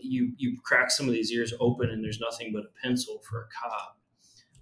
You 0.02 0.34
you 0.38 0.58
crack 0.64 0.92
some 0.92 1.08
of 1.08 1.14
these 1.14 1.32
ears 1.32 1.54
open 1.60 1.90
and 1.90 2.04
there's 2.04 2.20
nothing 2.20 2.52
but 2.54 2.64
a 2.64 2.88
pencil 2.88 3.22
for 3.30 3.44
a 3.44 3.48
cob. 3.70 3.94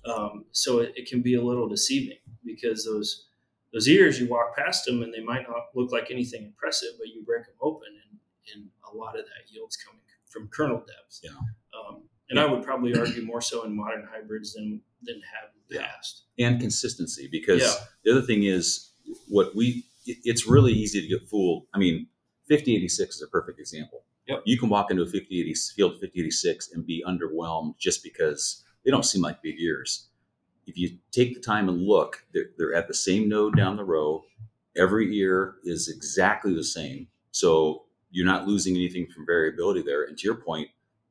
Um, 0.04 0.46
so 0.52 0.80
it, 0.80 0.94
it 0.96 1.10
can 1.10 1.22
be 1.22 1.36
a 1.36 1.42
little 1.42 1.68
deceiving 1.68 2.18
because 2.44 2.86
those 2.86 3.28
those 3.74 3.88
ears 3.88 4.20
you 4.20 4.28
walk 4.28 4.56
past 4.56 4.86
them 4.86 5.02
and 5.04 5.14
they 5.14 5.22
might 5.24 5.44
not 5.48 5.68
look 5.76 5.92
like 5.92 6.12
anything 6.12 6.44
impressive, 6.44 6.90
but 7.00 7.08
you 7.08 7.24
break 7.24 7.46
them 7.46 7.56
open 7.62 7.88
and, 8.10 8.20
and 8.54 8.70
a 8.92 8.96
lot 8.96 9.18
of 9.18 9.26
that 9.26 9.52
yield's 9.54 9.78
coming 9.78 10.02
from 10.30 10.48
kernel 10.50 10.80
depth. 10.80 11.20
Yeah. 11.24 11.32
Um, 11.78 12.04
and 12.30 12.40
I 12.40 12.46
would 12.46 12.64
probably 12.64 12.94
argue 12.98 13.24
more 13.24 13.42
so 13.42 13.64
in 13.64 13.76
modern 13.76 14.08
hybrids 14.12 14.54
than 14.54 14.82
than 15.04 15.16
have 15.16 15.50
in 15.56 15.62
the 15.70 15.76
Yeah. 15.76 15.88
past. 15.88 16.24
and 16.40 16.60
consistency 16.62 17.28
because 17.32 17.62
Yeah. 17.62 17.74
the 18.04 18.12
other 18.12 18.22
thing 18.22 18.44
is 18.44 18.92
what 19.28 19.56
we 19.56 19.86
it- 20.06 20.20
it's 20.24 20.48
really 20.48 20.74
easy 20.74 21.02
to 21.02 21.08
get 21.08 21.28
fooled 21.30 21.66
i 21.74 21.78
mean 21.80 22.08
5086 22.48 23.16
is 23.16 23.22
a 23.22 23.28
perfect 23.28 23.60
example 23.60 24.04
Yep. 24.28 24.44
you 24.46 24.58
can 24.60 24.70
walk 24.70 24.92
into 24.92 25.02
a 25.04 25.08
5080 25.08 25.54
field 25.76 25.94
5086 26.00 26.72
and 26.72 26.86
be 26.86 27.04
underwhelmed 27.06 27.78
just 27.80 28.04
because 28.04 28.64
they 28.86 28.92
don't 28.92 29.04
seem 29.06 29.22
like 29.22 29.42
big 29.42 29.60
ears 29.60 30.08
if 30.72 30.78
you 30.78 30.98
take 31.12 31.34
the 31.34 31.42
time 31.42 31.70
and 31.70 31.82
look 31.82 32.26
they're, 32.34 32.50
they're 32.58 32.74
at 32.74 32.88
the 32.88 32.94
same 32.94 33.30
node 33.30 33.56
down 33.56 33.76
the 33.76 33.84
row 33.84 34.24
every 34.78 35.16
ear 35.18 35.56
is 35.64 35.90
exactly 35.90 36.54
the 36.54 36.64
same 36.64 37.08
so 37.32 37.84
you're 38.10 38.26
not 38.26 38.48
losing 38.48 38.76
anything 38.76 39.08
from 39.08 39.26
variability 39.26 39.82
there 39.82 40.04
and 40.04 40.18
to 40.18 40.26
your 40.26 40.36
point 40.36 40.68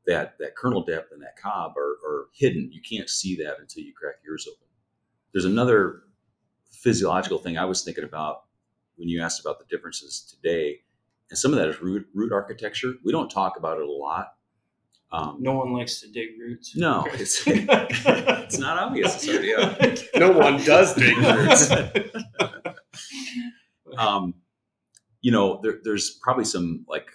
that 0.06 0.34
that 0.38 0.56
kernel 0.56 0.82
depth 0.82 1.12
and 1.12 1.22
that 1.22 1.36
cob 1.36 1.76
are, 1.76 1.98
are 2.06 2.26
hidden 2.32 2.70
you 2.72 2.80
can't 2.80 3.08
see 3.08 3.36
that 3.36 3.58
until 3.60 3.82
you 3.82 3.92
crack 3.92 4.16
yours 4.24 4.46
open 4.50 4.66
there's 5.32 5.44
another 5.44 6.02
physiological 6.70 7.38
thing 7.38 7.58
I 7.58 7.64
was 7.64 7.82
thinking 7.82 8.04
about 8.04 8.44
when 8.96 9.08
you 9.08 9.22
asked 9.22 9.40
about 9.40 9.58
the 9.58 9.64
differences 9.66 10.20
today, 10.20 10.80
and 11.30 11.38
some 11.38 11.52
of 11.52 11.58
that 11.58 11.68
is 11.68 11.80
root 11.80 12.06
root 12.14 12.32
architecture. 12.32 12.94
We 13.04 13.12
don't 13.12 13.30
talk 13.30 13.56
about 13.56 13.78
it 13.78 13.88
a 13.88 13.92
lot. 13.92 14.34
Um, 15.12 15.38
No 15.40 15.54
one 15.54 15.72
likes 15.72 16.00
to 16.02 16.08
dig 16.08 16.38
roots. 16.38 16.76
no, 16.76 17.04
it's 17.14 17.42
it's 17.46 18.58
not 18.58 18.78
obvious. 18.78 19.26
No 20.16 20.30
one 20.32 20.62
does 20.62 20.94
dig 20.94 21.16
roots. 21.36 21.70
um, 23.96 24.34
you 25.20 25.32
know, 25.32 25.60
there, 25.62 25.78
there's 25.82 26.10
probably 26.22 26.44
some 26.44 26.84
like 26.88 27.10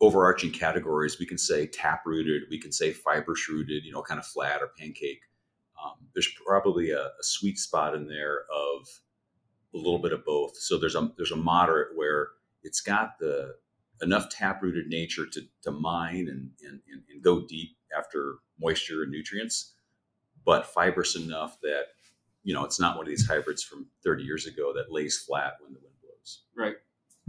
overarching 0.00 0.50
categories. 0.50 1.18
We 1.18 1.26
can 1.26 1.38
say 1.38 1.66
tap 1.66 2.02
rooted, 2.04 2.42
we 2.50 2.58
can 2.58 2.72
say 2.72 2.92
fiber 2.92 3.34
rooted, 3.48 3.84
you 3.84 3.92
know, 3.92 4.02
kind 4.02 4.18
of 4.18 4.26
flat 4.26 4.60
or 4.60 4.70
pancake. 4.78 5.20
Um, 5.82 5.94
there's 6.14 6.28
probably 6.44 6.90
a, 6.90 7.00
a 7.00 7.22
sweet 7.22 7.58
spot 7.58 7.94
in 7.94 8.06
there 8.08 8.40
of 8.52 8.88
a 9.74 9.76
little 9.78 9.98
bit 10.00 10.12
of 10.12 10.24
both. 10.24 10.56
So 10.56 10.78
there's 10.78 10.96
a 10.96 11.10
there's 11.16 11.30
a 11.32 11.36
moderate 11.36 11.96
where 11.96 12.28
it's 12.62 12.80
got 12.80 13.18
the 13.18 13.54
enough 14.02 14.28
tap 14.28 14.62
rooted 14.62 14.88
nature 14.88 15.26
to, 15.26 15.42
to 15.62 15.70
mine 15.70 16.28
and, 16.28 16.50
and, 16.64 16.80
and, 16.90 17.02
and 17.10 17.22
go 17.22 17.40
deep 17.46 17.76
after 17.96 18.36
moisture 18.60 19.02
and 19.02 19.12
nutrients, 19.12 19.74
but 20.44 20.66
fibrous 20.66 21.16
enough 21.16 21.60
that 21.62 21.86
you 22.42 22.52
know 22.52 22.64
it's 22.64 22.80
not 22.80 22.96
one 22.96 23.06
of 23.06 23.10
these 23.10 23.26
hybrids 23.26 23.62
from 23.62 23.86
30 24.04 24.24
years 24.24 24.46
ago 24.46 24.72
that 24.74 24.92
lays 24.92 25.18
flat 25.18 25.54
when 25.60 25.72
the 25.72 25.80
wind 25.80 25.94
blows. 26.02 26.42
right. 26.56 26.76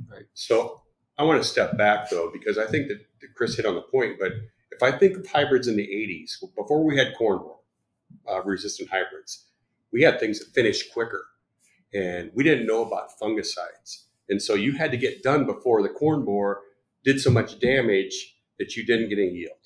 Right. 0.10 0.26
So 0.34 0.82
I 1.18 1.24
want 1.24 1.42
to 1.42 1.48
step 1.48 1.78
back 1.78 2.10
though, 2.10 2.32
because 2.32 2.58
I 2.58 2.66
think 2.66 2.88
that, 2.88 3.00
that 3.22 3.36
Chris 3.36 3.56
hit 3.56 3.66
on 3.66 3.76
the 3.76 3.82
point. 3.82 4.18
But 4.20 4.32
if 4.72 4.82
I 4.82 4.92
think 4.92 5.18
of 5.18 5.28
hybrids 5.28 5.68
in 5.68 5.76
the 5.76 5.88
80s, 5.88 6.44
before 6.56 6.84
we 6.84 6.98
had 6.98 7.16
corn 7.16 7.40
borer, 7.40 7.56
uh, 8.28 8.44
resistant 8.44 8.90
hybrids, 8.90 9.46
we 9.92 10.02
had 10.02 10.20
things 10.20 10.40
that 10.40 10.48
finished 10.54 10.92
quicker 10.92 11.26
and 11.94 12.32
we 12.34 12.44
didn't 12.44 12.66
know 12.66 12.84
about 12.84 13.18
fungicides. 13.22 14.06
And 14.30 14.42
so 14.42 14.54
you 14.54 14.74
had 14.74 14.92
to 14.92 14.98
get 14.98 15.24
done 15.24 15.46
before 15.46 15.82
the 15.82 15.90
corn 15.90 16.24
borer 16.26 16.62
did 17.04 17.20
so 17.20 17.30
much 17.30 17.60
damage 17.60 18.36
that 18.60 18.76
you 18.76 18.86
didn't 18.86 19.10
get 19.10 19.20
any 19.20 19.30
yield. 19.32 19.58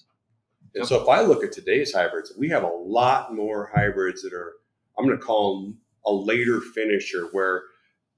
And 0.76 0.88
so 0.88 1.02
if 1.02 1.08
I 1.10 1.22
look 1.22 1.43
at 1.43 1.52
today's 1.52 1.93
hybrids, 1.93 2.34
we 2.38 2.50
have 2.50 2.63
a 2.63 2.67
lot 2.67 3.34
more 3.34 3.72
hybrids 3.74 4.22
that 4.24 4.34
are, 4.34 4.54
I'm 4.98 5.06
going 5.06 5.17
to 5.17 5.24
call 5.24 5.62
them 5.62 5.78
a 6.06 6.12
later 6.12 6.62
finisher 6.62 7.28
where, 7.32 7.63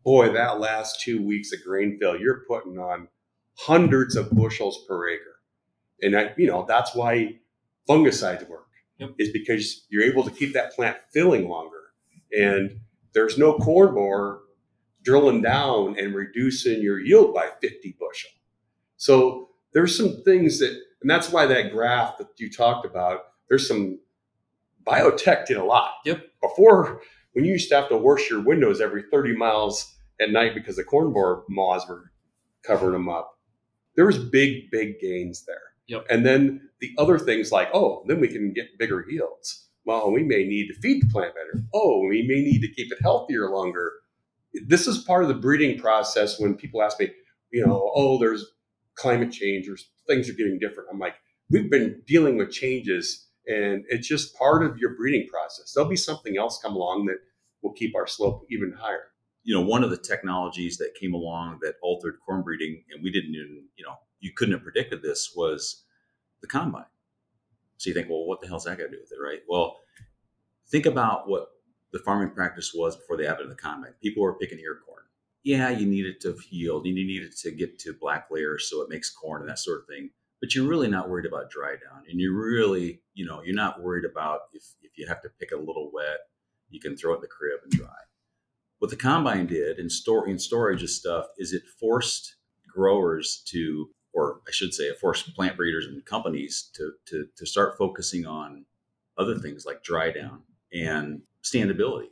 boy, 0.03 0.31
that 0.33 0.59
last 0.59 1.01
two 1.01 1.21
weeks 1.25 1.53
of 1.53 1.59
grain 1.65 1.97
fill, 1.99 2.19
you're 2.19 2.43
putting 2.47 2.77
on 2.77 3.07
hundreds 3.57 4.15
of 4.15 4.31
bushels 4.31 4.85
per 4.87 5.09
acre. 5.09 5.39
And 6.01 6.17
I, 6.17 6.33
you 6.37 6.47
know, 6.47 6.65
that's 6.67 6.95
why 6.95 7.35
fungicides 7.89 8.47
work 8.47 8.65
Yep. 8.99 9.11
is 9.17 9.29
because 9.31 9.85
you're 9.89 10.03
able 10.03 10.23
to 10.23 10.31
keep 10.31 10.53
that 10.53 10.73
plant 10.73 10.97
filling 11.13 11.47
longer. 11.47 11.77
And 12.37 12.81
there's 13.13 13.37
no 13.37 13.57
corn 13.57 13.93
borer 13.93 14.41
drilling 15.09 15.41
down 15.41 15.97
and 15.97 16.13
reducing 16.13 16.83
your 16.83 16.99
yield 16.99 17.33
by 17.33 17.49
50 17.61 17.95
bushel. 17.99 18.29
So 18.97 19.49
there's 19.73 19.97
some 19.97 20.21
things 20.23 20.59
that, 20.59 20.69
and 21.01 21.09
that's 21.09 21.31
why 21.31 21.47
that 21.47 21.71
graph 21.71 22.19
that 22.19 22.27
you 22.37 22.51
talked 22.51 22.85
about, 22.85 23.21
there's 23.49 23.67
some 23.67 23.99
biotech 24.85 25.47
did 25.47 25.57
a 25.57 25.63
lot. 25.63 25.93
Yep. 26.05 26.21
Before, 26.43 27.01
when 27.33 27.43
you 27.43 27.53
used 27.53 27.69
to 27.69 27.75
have 27.75 27.89
to 27.89 27.97
wash 27.97 28.29
your 28.29 28.41
windows 28.41 28.81
every 28.81 29.03
30 29.11 29.35
miles 29.35 29.95
at 30.21 30.29
night 30.29 30.53
because 30.53 30.75
the 30.75 30.83
corn 30.83 31.11
borer 31.11 31.41
moths 31.49 31.89
were 31.89 32.11
covering 32.61 32.93
them 32.93 33.09
up, 33.09 33.35
there 33.95 34.05
was 34.05 34.19
big, 34.19 34.69
big 34.69 34.99
gains 34.99 35.43
there. 35.47 35.73
Yep. 35.87 36.05
And 36.11 36.23
then 36.23 36.69
the 36.81 36.93
other 36.99 37.17
things 37.17 37.51
like, 37.51 37.69
oh, 37.73 38.03
then 38.05 38.19
we 38.19 38.27
can 38.27 38.53
get 38.53 38.77
bigger 38.77 39.03
yields. 39.09 39.69
Well, 39.85 40.11
we 40.11 40.21
may 40.21 40.43
need 40.43 40.67
to 40.67 40.79
feed 40.79 41.01
the 41.01 41.11
plant 41.11 41.33
better. 41.33 41.63
Oh, 41.73 42.05
we 42.07 42.21
may 42.21 42.41
need 42.41 42.61
to 42.61 42.71
keep 42.71 42.91
it 42.91 42.99
healthier 43.01 43.49
longer. 43.49 43.91
This 44.67 44.87
is 44.87 44.99
part 44.99 45.23
of 45.23 45.29
the 45.29 45.35
breeding 45.35 45.79
process 45.79 46.39
when 46.39 46.55
people 46.55 46.81
ask 46.81 46.99
me, 46.99 47.11
you 47.51 47.65
know, 47.65 47.91
oh, 47.95 48.17
there's 48.17 48.45
climate 48.95 49.31
change 49.31 49.67
or 49.69 49.77
things 50.07 50.29
are 50.29 50.33
getting 50.33 50.59
different. 50.59 50.89
I'm 50.91 50.99
like, 50.99 51.15
we've 51.49 51.69
been 51.69 52.01
dealing 52.05 52.37
with 52.37 52.51
changes 52.51 53.27
and 53.47 53.85
it's 53.89 54.07
just 54.07 54.35
part 54.35 54.63
of 54.63 54.77
your 54.77 54.95
breeding 54.95 55.27
process. 55.27 55.73
There'll 55.73 55.89
be 55.89 55.95
something 55.95 56.37
else 56.37 56.59
come 56.61 56.75
along 56.75 57.05
that 57.05 57.17
will 57.61 57.73
keep 57.73 57.95
our 57.95 58.07
slope 58.07 58.45
even 58.49 58.73
higher. 58.79 59.05
you 59.43 59.55
know, 59.55 59.61
one 59.61 59.83
of 59.83 59.89
the 59.89 59.97
technologies 59.97 60.77
that 60.77 60.93
came 60.99 61.13
along 61.13 61.59
that 61.61 61.75
altered 61.81 62.19
corn 62.25 62.43
breeding, 62.43 62.83
and 62.91 63.03
we 63.03 63.11
didn't 63.11 63.35
even, 63.35 63.63
you 63.75 63.85
know, 63.85 63.95
you 64.19 64.31
couldn't 64.35 64.53
have 64.53 64.63
predicted 64.63 65.01
this 65.01 65.33
was 65.35 65.83
the 66.41 66.47
combine. 66.47 66.85
So 67.77 67.89
you 67.89 67.93
think, 67.93 68.09
well, 68.09 68.25
what 68.25 68.41
the 68.41 68.47
hell's 68.47 68.65
that 68.65 68.77
got 68.77 68.85
to 68.85 68.89
do 68.91 68.99
with 69.01 69.11
it, 69.11 69.19
right? 69.19 69.39
Well, 69.47 69.77
think 70.67 70.85
about 70.85 71.29
what 71.29 71.47
the 71.91 71.99
farming 71.99 72.31
practice 72.31 72.73
was 72.73 72.95
before 72.95 73.17
the 73.17 73.27
advent 73.27 73.49
of 73.49 73.49
the 73.49 73.61
combine. 73.61 73.93
People 74.01 74.23
were 74.23 74.37
picking 74.37 74.59
ear 74.59 74.79
corn. 74.85 75.03
Yeah, 75.43 75.69
you 75.69 75.87
need 75.87 76.05
it 76.05 76.21
to 76.21 76.37
yield, 76.49 76.85
you 76.85 76.93
need 76.93 77.23
it 77.23 77.37
to 77.39 77.51
get 77.51 77.79
to 77.79 77.93
black 77.93 78.27
layers 78.29 78.69
so 78.69 78.81
it 78.81 78.89
makes 78.89 79.09
corn 79.09 79.41
and 79.41 79.49
that 79.49 79.59
sort 79.59 79.79
of 79.79 79.87
thing. 79.87 80.11
But 80.41 80.55
you're 80.55 80.67
really 80.67 80.87
not 80.87 81.09
worried 81.09 81.25
about 81.25 81.49
dry 81.49 81.71
down, 81.71 82.03
and 82.09 82.19
you're 82.19 82.33
really, 82.33 83.01
you 83.13 83.25
know, 83.25 83.41
you're 83.43 83.55
not 83.55 83.81
worried 83.81 84.05
about 84.05 84.41
if 84.53 84.63
if 84.81 84.97
you 84.97 85.07
have 85.07 85.21
to 85.23 85.29
pick 85.39 85.51
a 85.51 85.57
little 85.57 85.91
wet, 85.93 86.19
you 86.69 86.79
can 86.79 86.95
throw 86.95 87.13
it 87.13 87.17
in 87.17 87.21
the 87.21 87.27
crib 87.27 87.59
and 87.63 87.71
dry 87.71 87.95
what 88.79 88.89
the 88.89 88.97
combine 88.97 89.45
did 89.45 89.77
in 89.77 89.89
store 89.89 90.27
in 90.27 90.39
storage 90.39 90.81
of 90.81 90.89
stuff 90.89 91.27
is 91.37 91.53
it 91.53 91.63
forced 91.79 92.35
growers 92.67 93.43
to 93.45 93.89
or 94.13 94.39
i 94.47 94.51
should 94.51 94.73
say 94.73 94.85
it 94.85 94.99
forced 94.99 95.35
plant 95.35 95.55
breeders 95.55 95.85
and 95.85 96.03
companies 96.05 96.69
to 96.73 96.93
to, 97.05 97.27
to 97.37 97.45
start 97.45 97.77
focusing 97.77 98.25
on 98.25 98.65
other 99.17 99.37
things 99.37 99.65
like 99.65 99.83
dry 99.83 100.09
down 100.11 100.41
and 100.73 101.21
standability 101.43 102.07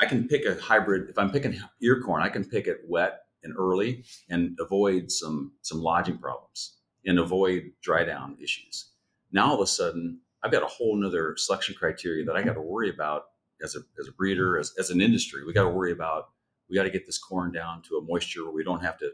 i 0.00 0.06
can 0.06 0.26
pick 0.28 0.44
a 0.44 0.60
hybrid 0.60 1.08
if 1.08 1.18
i'm 1.18 1.30
picking 1.30 1.58
ear 1.82 2.00
corn 2.02 2.22
i 2.22 2.28
can 2.28 2.44
pick 2.44 2.66
it 2.66 2.78
wet 2.86 3.20
and 3.42 3.54
early 3.56 4.04
and 4.28 4.56
avoid 4.60 5.10
some 5.10 5.52
some 5.62 5.80
lodging 5.80 6.18
problems 6.18 6.78
and 7.04 7.18
avoid 7.18 7.70
dry 7.82 8.04
down 8.04 8.36
issues 8.42 8.92
now 9.32 9.48
all 9.48 9.54
of 9.54 9.60
a 9.60 9.66
sudden 9.66 10.20
i've 10.42 10.52
got 10.52 10.62
a 10.62 10.66
whole 10.66 10.96
nother 10.96 11.34
selection 11.36 11.74
criteria 11.78 12.24
that 12.24 12.36
i 12.36 12.42
got 12.42 12.54
to 12.54 12.60
worry 12.60 12.90
about 12.90 13.24
as 13.62 13.74
a, 13.74 13.80
as 13.98 14.08
a 14.08 14.12
breeder, 14.12 14.58
as, 14.58 14.72
as 14.78 14.90
an 14.90 15.00
industry, 15.00 15.44
we 15.44 15.52
got 15.52 15.64
to 15.64 15.70
worry 15.70 15.92
about, 15.92 16.28
we 16.68 16.76
got 16.76 16.82
to 16.82 16.90
get 16.90 17.06
this 17.06 17.18
corn 17.18 17.52
down 17.52 17.82
to 17.82 17.96
a 17.96 18.02
moisture 18.02 18.44
where 18.44 18.52
we 18.52 18.64
don't 18.64 18.82
have 18.82 18.98
to, 18.98 19.12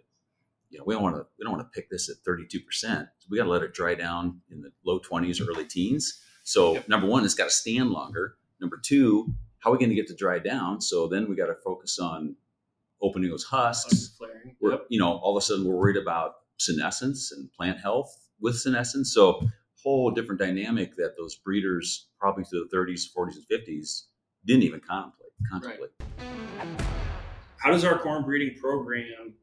you 0.71 0.79
know, 0.79 0.85
we 0.87 0.95
don't 0.95 1.03
want 1.03 1.17
to, 1.17 1.27
we 1.39 1.45
don't 1.45 1.53
want 1.53 1.65
to 1.65 1.71
pick 1.75 1.91
this 1.91 2.09
at 2.09 2.17
32%. 2.27 3.09
We 3.31 3.37
got 3.39 3.45
to 3.45 3.51
let 3.51 3.63
it 3.63 3.75
dry 3.75 3.95
down 3.95 4.41
in 4.51 4.63
the 4.63 4.73
low 4.85 4.99
20s 4.99 5.41
or 5.41 5.51
early 5.51 5.65
teens. 5.67 6.21
So 6.45 6.75
Yep. 6.75 6.89
number 6.89 7.07
one, 7.07 7.25
it's 7.25 7.35
got 7.35 7.45
to 7.45 7.51
stand 7.51 7.91
longer. 7.91 8.37
Number 8.63 8.79
two, 8.81 9.35
how 9.59 9.71
are 9.71 9.73
we 9.73 9.79
going 9.81 9.91
to 9.91 9.97
get 9.97 10.07
to 10.07 10.15
dry 10.15 10.39
down? 10.39 10.81
So 10.81 11.09
then 11.09 11.29
we 11.29 11.35
got 11.35 11.47
to 11.47 11.55
focus 11.57 11.99
on 11.99 12.37
opening 13.03 13.29
those 13.29 13.43
husks. 13.45 14.17
We're, 14.61 14.71
Yep. 14.71 14.87
you 14.89 15.01
know, 15.01 15.15
all 15.19 15.37
of 15.37 15.43
a 15.43 15.45
sudden 15.45 15.65
we're 15.67 15.75
worried 15.75 15.97
about 15.97 16.37
senescence 16.59 17.33
and 17.33 17.53
plant 17.53 17.81
health 17.81 18.29
with 18.41 18.57
senescence. 18.57 19.13
So 19.13 19.47
whole 19.83 20.13
different 20.13 20.41
dynamic 20.41 20.95
that 20.97 21.17
those 21.19 21.35
breeders 21.35 22.07
probably 22.21 22.45
through 22.45 22.69
the 22.71 22.77
30s, 22.77 23.07
40s, 23.13 23.35
and 23.35 23.47
50s 23.51 24.03
didn't 24.47 24.63
even 24.63 24.79
contemplate. 24.79 25.33
Contemplate. 25.51 25.91
How 27.57 27.73
does 27.73 27.85
our 27.85 27.99
corn 27.99 28.23
breeding 28.25 28.57
program 28.61 29.35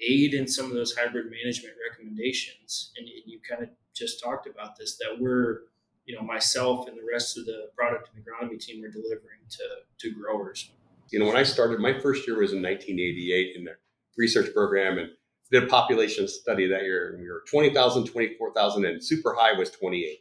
aid 0.00 0.34
in 0.34 0.46
some 0.46 0.66
of 0.66 0.72
those 0.74 0.94
hybrid 0.96 1.32
management 1.32 1.74
recommendations? 1.90 2.92
And 2.96 3.08
you 3.26 3.40
kind 3.48 3.64
of 3.64 3.70
just 3.92 4.22
talked 4.22 4.46
about 4.46 4.76
this 4.78 4.96
that 4.98 5.16
we're, 5.18 5.62
you 6.08 6.16
know, 6.16 6.22
myself 6.22 6.88
and 6.88 6.96
the 6.96 7.06
rest 7.12 7.36
of 7.36 7.44
the 7.44 7.68
product 7.76 8.08
and 8.14 8.24
agronomy 8.24 8.58
team 8.58 8.82
are 8.82 8.88
delivering 8.88 9.40
to 9.50 9.64
to 9.98 10.14
growers. 10.14 10.70
You 11.10 11.18
know, 11.18 11.26
when 11.26 11.36
I 11.36 11.42
started, 11.42 11.80
my 11.80 12.00
first 12.00 12.26
year 12.26 12.38
was 12.38 12.52
in 12.52 12.62
1988 12.62 13.56
in 13.56 13.64
the 13.64 13.76
research 14.16 14.52
program 14.54 14.98
and 14.98 15.10
did 15.50 15.64
a 15.64 15.66
population 15.66 16.26
study 16.26 16.66
that 16.66 16.82
year. 16.82 17.12
And 17.12 17.22
we 17.22 17.28
were 17.28 17.44
20,000, 17.50 18.06
24,000, 18.06 18.84
and 18.84 19.04
super 19.04 19.34
high 19.38 19.56
was 19.58 19.70
28. 19.70 20.18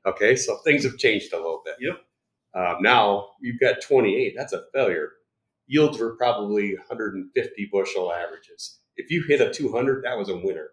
okay, 0.06 0.36
so 0.36 0.56
things 0.58 0.84
have 0.84 0.98
changed 0.98 1.32
a 1.32 1.36
little 1.36 1.62
bit. 1.64 1.76
Yep. 1.80 2.00
Um, 2.54 2.76
now 2.80 3.30
you've 3.40 3.60
got 3.60 3.80
28. 3.80 4.34
That's 4.36 4.52
a 4.52 4.64
failure. 4.72 5.10
Yields 5.66 5.98
were 5.98 6.16
probably 6.16 6.76
150 6.76 7.68
bushel 7.72 8.12
averages. 8.12 8.78
If 8.96 9.10
you 9.10 9.24
hit 9.28 9.40
a 9.40 9.52
200, 9.52 10.04
that 10.04 10.18
was 10.18 10.28
a 10.28 10.36
winner, 10.36 10.70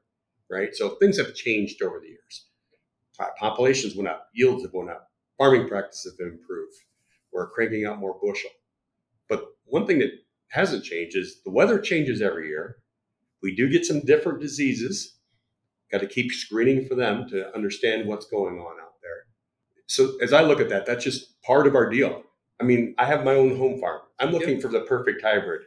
right? 0.50 0.76
So 0.76 0.96
things 0.96 1.18
have 1.18 1.36
changed 1.36 1.82
over 1.82 2.00
the 2.00 2.08
years. 2.08 2.45
Po- 3.18 3.32
Populations 3.38 3.96
went 3.96 4.10
up, 4.10 4.28
yields 4.34 4.64
have 4.64 4.74
went 4.74 4.90
up, 4.90 5.10
farming 5.38 5.68
practices 5.68 6.16
have 6.20 6.28
improved. 6.28 6.74
We're 7.34 7.50
cranking 7.50 7.86
out 7.86 8.00
more 8.00 8.18
bushel. 8.22 8.50
But 9.28 9.46
one 9.66 9.86
thing 9.86 10.00
that 10.00 10.12
hasn't 10.50 10.84
changed 10.84 11.18
is 11.18 11.42
the 11.44 11.52
weather 11.52 11.80
changes 11.80 12.22
every 12.22 12.48
year. 12.48 12.78
We 13.42 13.56
do 13.56 13.70
get 13.70 13.86
some 13.86 14.02
different 14.02 14.40
diseases. 14.40 15.18
Got 15.92 16.02
to 16.02 16.08
keep 16.08 16.32
screening 16.32 16.88
for 16.88 16.96
them 16.96 17.28
to 17.30 17.54
understand 17.54 18.08
what's 18.08 18.26
going 18.26 18.60
on 18.60 18.80
out 18.82 18.94
there. 19.02 19.26
So 19.88 20.18
as 20.22 20.34
I 20.34 20.42
look 20.42 20.60
at 20.60 20.70
that, 20.70 20.86
that's 20.86 21.04
just 21.04 21.42
part 21.44 21.68
of 21.68 21.76
our 21.76 21.90
deal. 21.90 22.24
I 22.60 22.64
mean, 22.64 22.96
I 22.98 23.06
have 23.06 23.26
my 23.26 23.36
own 23.36 23.58
home 23.58 23.80
farm. 23.80 24.02
I'm 24.20 24.32
looking 24.32 24.62
for 24.62 24.70
the 24.70 24.82
perfect 24.82 25.22
hybrid. 25.22 25.64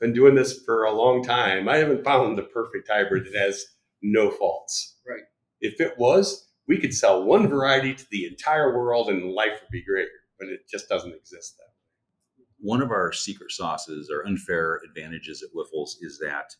Been 0.00 0.12
doing 0.12 0.34
this 0.34 0.62
for 0.64 0.84
a 0.84 0.92
long 0.92 1.22
time. 1.22 1.68
I 1.68 1.76
haven't 1.76 2.04
found 2.04 2.36
the 2.36 2.42
perfect 2.42 2.88
hybrid 2.90 3.26
that 3.26 3.38
has 3.38 3.64
no 4.02 4.30
faults. 4.30 4.96
Right. 5.06 5.22
If 5.60 5.80
it 5.80 5.98
was, 5.98 6.48
we 6.66 6.78
could 6.78 6.94
sell 6.94 7.24
one 7.24 7.48
variety 7.48 7.94
to 7.94 8.06
the 8.10 8.26
entire 8.26 8.76
world 8.76 9.08
and 9.08 9.32
life 9.32 9.60
would 9.60 9.70
be 9.70 9.84
great. 9.84 10.08
But 10.38 10.48
it 10.48 10.68
just 10.68 10.88
doesn't 10.88 11.14
exist 11.14 11.56
that 11.58 11.64
way. 11.64 12.46
One 12.60 12.82
of 12.82 12.90
our 12.90 13.12
secret 13.12 13.52
sauces 13.52 14.10
or 14.10 14.26
unfair 14.26 14.80
advantages 14.88 15.42
at 15.42 15.50
Wyffels 15.54 15.96
is 16.00 16.18
that 16.18 16.54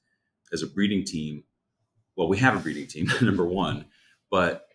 as 0.52 0.62
a 0.62 0.66
breeding 0.66 1.04
team, 1.04 1.44
well, 2.16 2.28
we 2.28 2.38
have 2.38 2.56
a 2.56 2.60
breeding 2.60 2.86
team, 2.86 3.08
number 3.22 3.44
one, 3.44 3.86
but 4.30 4.68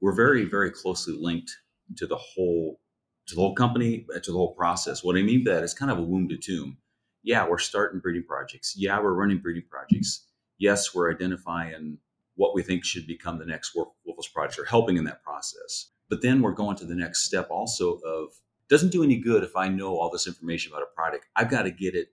we're 0.00 0.14
very, 0.14 0.44
very 0.44 0.70
closely 0.70 1.14
linked 1.18 1.54
to 1.96 2.06
the 2.06 2.16
whole 2.16 2.80
to 3.26 3.36
the 3.36 3.40
whole 3.40 3.54
company, 3.54 4.06
to 4.22 4.32
the 4.32 4.36
whole 4.36 4.54
process. 4.54 5.04
What 5.04 5.16
I 5.16 5.22
mean 5.22 5.44
by 5.44 5.52
that 5.52 5.62
is 5.62 5.72
kind 5.72 5.90
of 5.92 5.98
a 5.98 6.02
womb 6.02 6.28
to 6.30 6.36
tomb. 6.36 6.78
Yeah, 7.22 7.46
we're 7.46 7.58
starting 7.58 8.00
breeding 8.00 8.24
projects. 8.24 8.74
Yeah, 8.76 9.00
we're 9.00 9.12
running 9.12 9.38
breeding 9.38 9.62
projects. 9.70 10.26
Yes, 10.58 10.94
we're 10.94 11.12
identifying 11.12 11.98
what 12.40 12.54
we 12.54 12.62
think 12.62 12.86
should 12.86 13.06
become 13.06 13.38
the 13.38 13.44
next 13.44 13.76
Wyffels 13.76 14.32
project 14.32 14.58
or 14.58 14.64
helping 14.64 14.96
in 14.96 15.04
that 15.04 15.22
process. 15.22 15.90
But 16.08 16.22
then 16.22 16.40
we're 16.40 16.52
going 16.52 16.74
to 16.78 16.86
the 16.86 16.94
next 16.94 17.24
step 17.24 17.48
also 17.50 17.96
of 17.96 18.30
doesn't 18.70 18.92
do 18.92 19.04
any 19.04 19.18
good 19.18 19.44
if 19.44 19.56
I 19.56 19.68
know 19.68 19.98
all 19.98 20.08
this 20.08 20.26
information 20.26 20.72
about 20.72 20.82
a 20.82 20.94
product. 20.96 21.26
I've 21.36 21.50
got 21.50 21.64
to 21.64 21.70
get 21.70 21.94
it 21.94 22.08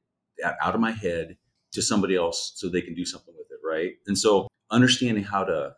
out 0.62 0.76
of 0.76 0.82
my 0.82 0.92
head 0.92 1.38
to 1.72 1.82
somebody 1.82 2.18
else 2.18 2.52
so 2.56 2.68
they 2.68 2.82
can 2.82 2.94
do 2.94 3.06
something 3.06 3.34
with 3.38 3.48
it, 3.52 3.66
right? 3.66 3.94
And 4.06 4.18
so 4.18 4.50
understanding 4.70 5.24
how 5.24 5.46
to 5.46 5.54
uh, 5.54 5.72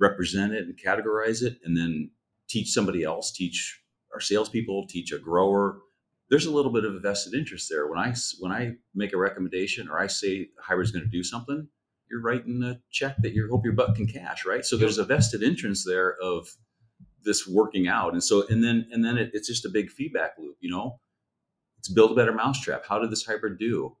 represent 0.00 0.52
it 0.52 0.66
and 0.66 0.76
categorize 0.76 1.42
it, 1.44 1.60
and 1.64 1.76
then 1.76 2.10
teach 2.48 2.72
somebody 2.72 3.04
else, 3.04 3.30
teach 3.30 3.80
our 4.12 4.20
salespeople, 4.20 4.88
teach 4.88 5.12
a 5.12 5.18
grower. 5.18 5.78
There's 6.30 6.46
a 6.46 6.50
little 6.50 6.72
bit 6.72 6.84
of 6.84 6.96
a 6.96 6.98
vested 6.98 7.34
interest 7.34 7.68
there. 7.70 7.86
When 7.86 8.00
I 8.00 8.12
when 8.40 8.50
I 8.50 8.72
make 8.92 9.12
a 9.12 9.18
recommendation 9.18 9.88
or 9.88 10.00
I 10.00 10.08
say 10.08 10.48
hybrid's 10.60 10.90
going 10.90 11.04
to 11.04 11.10
do 11.10 11.22
something, 11.22 11.68
you're 12.12 12.20
writing 12.20 12.62
a 12.62 12.78
check 12.90 13.16
that 13.22 13.32
you 13.32 13.48
hope 13.50 13.64
your 13.64 13.72
butt 13.72 13.96
can 13.96 14.06
cash, 14.06 14.44
right? 14.44 14.64
So 14.64 14.76
there's 14.76 14.98
a 14.98 15.04
vested 15.04 15.42
interest 15.42 15.84
there 15.86 16.14
of 16.22 16.46
this 17.24 17.48
working 17.48 17.88
out, 17.88 18.12
and 18.12 18.22
so 18.22 18.46
and 18.48 18.62
then 18.62 18.86
and 18.92 19.02
then 19.04 19.16
it, 19.16 19.30
it's 19.32 19.48
just 19.48 19.64
a 19.64 19.70
big 19.70 19.90
feedback 19.90 20.32
loop, 20.38 20.56
you 20.60 20.70
know. 20.70 21.00
It's 21.78 21.88
build 21.88 22.12
a 22.12 22.14
better 22.14 22.32
mousetrap. 22.32 22.84
How 22.86 22.98
did 22.98 23.10
this 23.10 23.24
hybrid 23.24 23.58
do? 23.58 23.96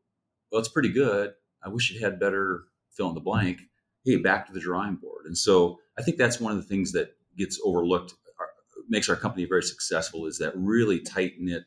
Well, 0.52 0.60
it's 0.60 0.68
pretty 0.68 0.90
good. 0.90 1.32
I 1.64 1.68
wish 1.70 1.90
it 1.90 2.00
had 2.00 2.20
better 2.20 2.64
fill 2.90 3.08
in 3.08 3.14
the 3.14 3.20
blank. 3.20 3.62
Hey, 4.04 4.16
back 4.16 4.46
to 4.46 4.52
the 4.52 4.60
drawing 4.60 4.96
board. 4.96 5.24
And 5.26 5.36
so 5.36 5.78
I 5.98 6.02
think 6.02 6.18
that's 6.18 6.38
one 6.38 6.52
of 6.52 6.58
the 6.58 6.68
things 6.68 6.92
that 6.92 7.16
gets 7.36 7.58
overlooked, 7.64 8.14
our, 8.38 8.48
makes 8.88 9.08
our 9.08 9.16
company 9.16 9.46
very 9.46 9.62
successful, 9.62 10.26
is 10.26 10.38
that 10.38 10.52
really 10.54 11.00
tight 11.00 11.40
knit 11.40 11.64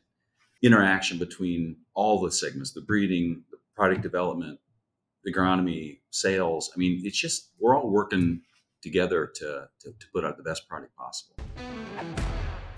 interaction 0.62 1.18
between 1.18 1.76
all 1.94 2.20
the 2.20 2.30
segments: 2.30 2.72
the 2.72 2.82
breeding, 2.82 3.42
the 3.50 3.58
product 3.74 4.02
development, 4.02 4.60
agronomy, 5.28 6.00
sales. 6.10 6.70
I 6.74 6.78
mean, 6.78 7.02
it's 7.04 7.18
just 7.18 7.50
we're 7.58 7.76
all 7.76 7.90
working 7.90 8.42
together 8.82 9.30
to, 9.34 9.68
to, 9.80 9.90
to 9.90 10.06
put 10.14 10.24
out 10.24 10.36
the 10.36 10.42
best 10.42 10.68
product 10.68 10.94
possible. 10.96 11.36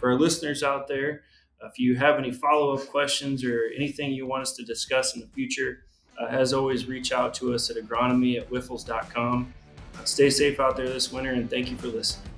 For 0.01 0.11
our 0.13 0.19
listeners 0.19 0.63
out 0.63 0.89
there, 0.89 1.23
if 1.65 1.79
you 1.79 1.97
have 1.97 2.19
any 2.19 2.31
follow 2.31 2.75
up 2.75 2.87
questions 2.89 3.45
or 3.45 3.65
anything 3.75 4.13
you 4.13 4.27
want 4.27 4.43
us 4.43 4.53
to 4.55 4.65
discuss 4.65 5.15
in 5.15 5.21
the 5.21 5.27
future, 5.29 5.85
uh, 6.21 6.27
as 6.27 6.53
always, 6.53 6.87
reach 6.87 7.13
out 7.13 7.35
to 7.35 7.55
us 7.55 7.71
at 7.71 7.77
agronomy 7.77 8.39
at 8.39 8.49
wyffels.com. 8.51 9.53
Uh, 9.95 10.05
stay 10.05 10.31
safe 10.31 10.61
out 10.61 10.77
there 10.77 10.89
this 10.89 11.13
winter 11.13 11.33
and 11.33 11.51
thank 11.51 11.71
you 11.71 11.77
for 11.77 11.89
listening. 11.89 12.38